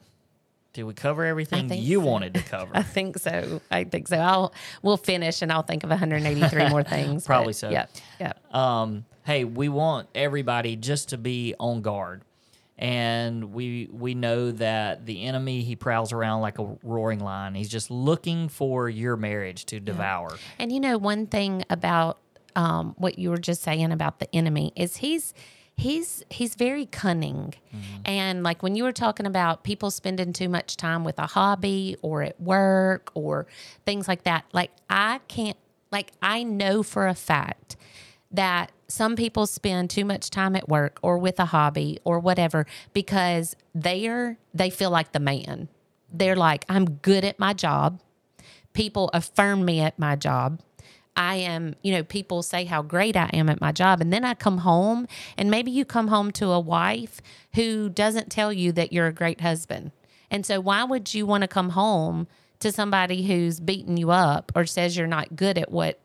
Did 0.74 0.84
we 0.84 0.94
cover 0.94 1.26
everything 1.26 1.72
you 1.74 2.00
so. 2.00 2.06
wanted 2.06 2.34
to 2.36 2.42
cover? 2.50 2.72
I 2.74 2.84
think 2.84 3.18
so. 3.18 3.62
I 3.70 3.84
think 3.84 4.08
so. 4.08 4.18
I'll 4.18 4.54
we'll 4.82 4.98
finish 4.98 5.42
and 5.42 5.52
I'll 5.52 5.64
think 5.64 5.84
of 5.84 5.90
183 5.90 6.70
more 6.70 6.84
things. 6.96 7.26
Probably 7.26 7.48
but 7.48 7.56
so. 7.56 7.70
Yeah. 7.70 7.88
Yeah. 8.20 8.34
um, 8.52 9.06
hey, 9.26 9.44
we 9.44 9.70
want 9.70 10.08
everybody 10.16 10.76
just 10.76 11.10
to 11.10 11.18
be 11.18 11.56
on 11.60 11.82
guard. 11.82 12.24
And 12.78 13.54
we 13.54 13.90
we 13.92 14.16
know 14.16 14.52
that 14.54 15.06
the 15.06 15.26
enemy 15.26 15.62
he 15.62 15.76
prowls 15.76 16.12
around 16.12 16.42
like 16.42 16.58
a 16.58 16.78
roaring 16.82 17.20
lion. 17.20 17.54
He's 17.54 17.70
just 17.70 17.92
looking 17.92 18.50
for 18.50 18.90
your 18.90 19.16
marriage 19.16 19.66
to 19.68 19.80
devour. 19.80 20.36
And 20.58 20.72
you 20.72 20.80
know, 20.80 20.98
one 20.98 21.28
thing 21.28 21.64
about 21.70 22.18
um, 22.56 22.96
what 22.98 23.20
you 23.20 23.30
were 23.30 23.38
just 23.38 23.62
saying 23.62 23.92
about 23.92 24.20
the 24.20 24.34
enemy 24.36 24.74
is 24.76 24.98
he's 24.98 25.34
he's 25.78 26.24
he's 26.30 26.56
very 26.56 26.86
cunning. 26.86 27.54
Mm-hmm. 27.74 28.02
And 28.06 28.44
like 28.44 28.62
when 28.64 28.76
you 28.76 28.84
were 28.84 28.92
talking 28.92 29.26
about 29.26 29.64
people 29.64 29.92
spending 29.92 30.34
too 30.34 30.50
much 30.50 30.78
time 30.78 31.04
with 31.04 31.18
a 31.20 31.28
hobby 31.28 31.98
or 32.02 32.22
at 32.22 32.40
work 32.40 33.12
or 33.14 33.48
things 33.86 34.08
like 34.08 34.24
that, 34.24 34.46
like 34.54 34.72
I 34.90 35.20
can't 35.28 35.58
like 35.92 36.12
I 36.22 36.44
know 36.44 36.84
for 36.84 37.08
a 37.08 37.16
fact 37.16 37.76
that 38.32 38.72
some 38.88 39.16
people 39.16 39.46
spend 39.46 39.90
too 39.90 40.06
much 40.06 40.30
time 40.30 40.56
at 40.56 40.70
work 40.70 41.00
or 41.02 41.18
with 41.18 41.40
a 41.40 41.46
hobby 41.46 42.00
or 42.04 42.20
whatever 42.20 42.66
because 42.94 43.56
they're 43.74 44.38
they 44.54 44.70
feel 44.70 44.90
like 44.90 45.12
the 45.12 45.20
man. 45.20 45.70
They're 46.14 46.36
like, 46.36 46.66
I'm 46.68 46.86
good 46.86 47.24
at 47.24 47.40
my 47.40 47.54
job. 47.54 48.02
People 48.74 49.10
affirm 49.14 49.66
me 49.66 49.80
at 49.80 49.98
my 49.98 50.16
job. 50.16 50.60
I 51.22 51.36
am, 51.36 51.76
you 51.84 51.94
know, 51.94 52.04
people 52.04 52.42
say 52.42 52.66
how 52.66 52.82
great 52.82 53.16
I 53.16 53.30
am 53.32 53.48
at 53.48 53.62
my 53.62 53.72
job. 53.72 54.02
And 54.02 54.12
then 54.12 54.26
I 54.26 54.34
come 54.34 54.60
home, 54.60 55.08
and 55.38 55.52
maybe 55.52 55.70
you 55.70 55.86
come 55.86 56.08
home 56.08 56.32
to 56.32 56.48
a 56.48 56.60
wife 56.60 57.22
who 57.54 57.90
doesn't 57.90 58.32
tell 58.32 58.52
you 58.52 58.72
that 58.72 58.92
you're 58.92 59.06
a 59.06 59.14
great 59.14 59.42
husband. 59.42 59.92
And 60.32 60.46
so, 60.46 60.60
why 60.60 60.84
would 60.84 61.14
you 61.14 61.28
want 61.28 61.44
to 61.44 61.48
come 61.48 61.70
home 61.70 62.28
to 62.60 62.72
somebody 62.72 63.28
who's 63.28 63.60
beating 63.60 63.98
you 63.98 64.10
up 64.10 64.52
or 64.56 64.66
says 64.66 64.98
you're 64.98 65.06
not 65.06 65.36
good 65.36 65.60
at 65.60 65.72
what 65.72 66.00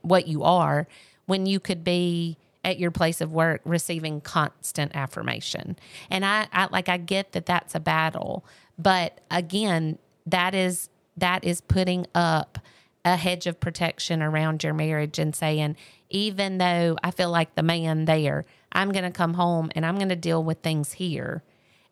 what 0.00 0.26
you 0.26 0.42
are 0.42 0.88
when 1.26 1.44
you 1.44 1.60
could 1.60 1.84
be 1.84 2.38
at 2.64 2.78
your 2.78 2.90
place 2.90 3.20
of 3.20 3.30
work 3.30 3.60
receiving 3.64 4.22
constant 4.22 4.96
affirmation? 4.96 5.76
And 6.08 6.24
I, 6.24 6.46
I 6.50 6.68
like 6.72 6.88
I 6.88 6.96
get 6.96 7.32
that 7.32 7.44
that's 7.44 7.74
a 7.74 7.80
battle, 7.80 8.42
but 8.78 9.20
again, 9.30 9.98
that 10.24 10.54
is 10.54 10.88
that 11.18 11.44
is 11.44 11.60
putting 11.60 12.06
up 12.14 12.58
a 13.04 13.16
hedge 13.16 13.46
of 13.46 13.58
protection 13.60 14.22
around 14.22 14.62
your 14.62 14.74
marriage 14.74 15.18
and 15.18 15.34
saying, 15.34 15.76
even 16.10 16.58
though 16.58 16.96
I 17.02 17.10
feel 17.10 17.30
like 17.30 17.54
the 17.54 17.62
man 17.62 18.04
there, 18.04 18.44
I'm 18.70 18.92
going 18.92 19.04
to 19.04 19.10
come 19.10 19.34
home 19.34 19.70
and 19.74 19.84
I'm 19.84 19.96
going 19.96 20.08
to 20.08 20.16
deal 20.16 20.42
with 20.42 20.60
things 20.60 20.92
here 20.92 21.42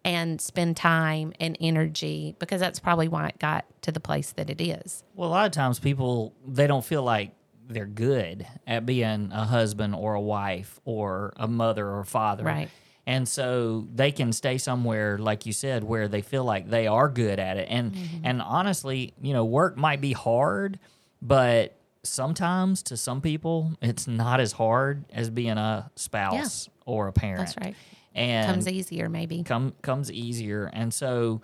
and 0.05 0.41
spend 0.41 0.77
time 0.77 1.33
and 1.41 1.57
energy 1.61 2.35
because 2.39 2.61
that's 2.61 2.81
probably 2.81 3.09
why 3.09 3.29
it 3.29 3.39
got 3.39 3.67
to 3.83 3.93
the 3.93 4.01
place 4.01 4.33
that 4.33 4.49
it 4.49 4.61
is. 4.61 5.05
Well, 5.15 5.29
a 5.29 5.31
lot 5.31 5.47
of 5.47 5.53
times 5.53 5.79
people 5.79 6.35
they 6.47 6.67
don't 6.67 6.85
feel 6.85 7.03
like 7.03 7.33
they're 7.69 7.87
good 7.87 8.47
at 8.67 8.87
being 8.87 9.31
a 9.33 9.45
husband 9.45 9.95
or 9.95 10.15
a 10.15 10.21
wife 10.21 10.81
or 10.85 11.33
a 11.37 11.47
mother 11.47 11.87
or 11.87 12.01
a 12.01 12.07
father. 12.07 12.45
Right. 12.45 12.71
And 13.07 13.29
so 13.29 13.87
they 13.93 14.13
can 14.13 14.33
stay 14.33 14.59
somewhere 14.59 15.19
like 15.19 15.47
you 15.47 15.53
said 15.53 15.85
where 15.85 16.09
they 16.09 16.23
feel 16.23 16.45
like 16.45 16.71
they 16.71 16.87
are 16.87 17.09
good 17.09 17.39
at 17.39 17.57
it. 17.57 17.67
And 17.71 17.93
mm-hmm. 17.93 18.25
and 18.25 18.43
honestly, 18.43 19.15
you 19.21 19.33
know, 19.33 19.45
work 19.45 19.77
might 19.77 20.01
be 20.01 20.13
hard, 20.13 20.79
but 21.23 21.77
sometimes 22.03 22.83
to 22.85 22.97
some 22.97 23.21
people 23.21 23.73
it's 23.83 24.07
not 24.09 24.41
as 24.41 24.53
hard 24.53 25.05
as 25.13 25.29
being 25.31 25.59
a 25.59 25.91
spouse 25.97 26.69
or 26.87 27.09
a 27.09 27.13
parent. 27.13 27.41
That's 27.41 27.57
right. 27.61 27.75
And 28.15 28.47
Comes 28.51 28.67
easier, 28.69 29.09
maybe. 29.09 29.43
come 29.45 29.75
comes 29.83 30.11
easier 30.11 30.71
and 30.73 30.93
so 30.93 31.43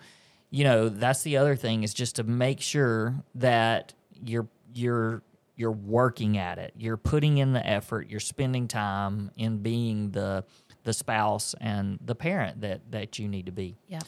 you 0.49 0.63
know 0.63 0.89
that's 0.89 1.21
the 1.23 1.37
other 1.37 1.55
thing 1.55 1.83
is 1.83 1.93
just 1.93 2.15
to 2.17 2.23
make 2.23 2.59
sure 2.61 3.15
that 3.35 3.93
you're 4.25 4.47
you're 4.73 5.21
you're 5.55 5.71
working 5.71 6.37
at 6.37 6.57
it 6.57 6.73
you're 6.77 6.97
putting 6.97 7.37
in 7.37 7.53
the 7.53 7.65
effort 7.65 8.09
you're 8.09 8.19
spending 8.19 8.67
time 8.67 9.31
in 9.37 9.57
being 9.59 10.11
the 10.11 10.43
the 10.83 10.93
spouse 10.93 11.53
and 11.61 11.99
the 12.03 12.15
parent 12.15 12.61
that 12.61 12.81
that 12.91 13.19
you 13.19 13.27
need 13.27 13.45
to 13.47 13.51
be 13.51 13.75
Yeah. 13.87 13.99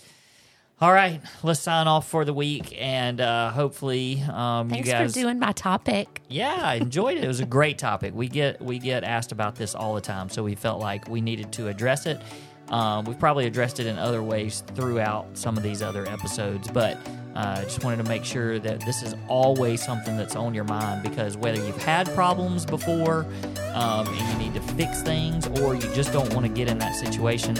All 0.82 0.94
right 0.94 1.22
let's 1.44 1.60
sign 1.60 1.88
off 1.88 2.08
for 2.08 2.24
the 2.24 2.34
week 2.34 2.74
and 2.82 3.20
uh 3.20 3.50
hopefully 3.52 4.22
um 4.32 4.70
Thanks 4.70 4.88
you 4.88 4.94
guys 4.94 5.14
for 5.14 5.20
doing 5.20 5.40
my 5.40 5.52
topic. 5.52 6.22
yeah, 6.30 6.60
I 6.64 6.76
enjoyed 6.76 7.18
it. 7.18 7.24
It 7.24 7.28
was 7.28 7.40
a 7.42 7.46
great 7.46 7.78
topic. 7.78 8.14
We 8.16 8.28
get 8.28 8.62
we 8.62 8.80
get 8.80 9.04
asked 9.04 9.32
about 9.32 9.56
this 9.56 9.76
all 9.76 9.94
the 9.96 10.02
time, 10.02 10.30
so 10.30 10.44
we 10.44 10.56
felt 10.56 10.80
like 10.80 11.08
we 11.10 11.22
needed 11.22 11.52
to 11.54 11.68
address 11.68 12.06
it. 12.06 12.22
Um, 12.70 13.04
we've 13.06 13.18
probably 13.20 13.48
addressed 13.48 13.80
it 13.80 13.88
in 13.88 13.98
other 13.98 14.22
ways 14.22 14.64
throughout 14.76 15.26
some 15.38 15.58
of 15.58 15.64
these 15.64 15.82
other 15.82 16.06
episodes, 16.08 16.68
but 16.70 16.98
uh, 17.36 17.64
just 17.64 17.84
wanted 17.84 17.98
to 17.98 18.10
make 18.10 18.26
sure 18.26 18.60
that 18.60 18.80
this 18.82 19.04
is 19.04 19.16
always 19.28 19.84
something 19.84 20.18
that's 20.18 20.36
on 20.36 20.54
your 20.54 20.64
mind 20.64 21.04
because 21.04 21.38
whether 21.38 21.64
you've 21.66 21.82
had 21.84 22.08
problems 22.14 22.66
before 22.66 23.26
um, 23.74 24.08
and 24.08 24.32
you 24.32 24.50
need 24.50 24.54
to 24.54 24.62
fix 24.74 25.02
things, 25.02 25.48
or 25.60 25.76
you 25.76 25.94
just 25.94 26.12
don't 26.12 26.34
want 26.34 26.46
to 26.46 26.52
get 26.52 26.68
in 26.68 26.78
that 26.80 26.96
situation, 26.96 27.54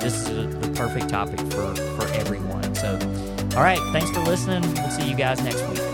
this 0.00 0.28
is 0.28 0.28
a, 0.28 0.46
the 0.58 0.68
perfect 0.74 1.08
topic 1.08 1.40
for 1.40 1.74
for 1.74 2.06
everyone. 2.14 2.74
So, 2.74 2.98
all 3.56 3.62
right, 3.62 3.80
thanks 3.92 4.10
for 4.10 4.20
listening. 4.20 4.62
We'll 4.74 4.90
see 4.90 5.08
you 5.08 5.16
guys 5.16 5.42
next 5.42 5.66
week. 5.68 5.93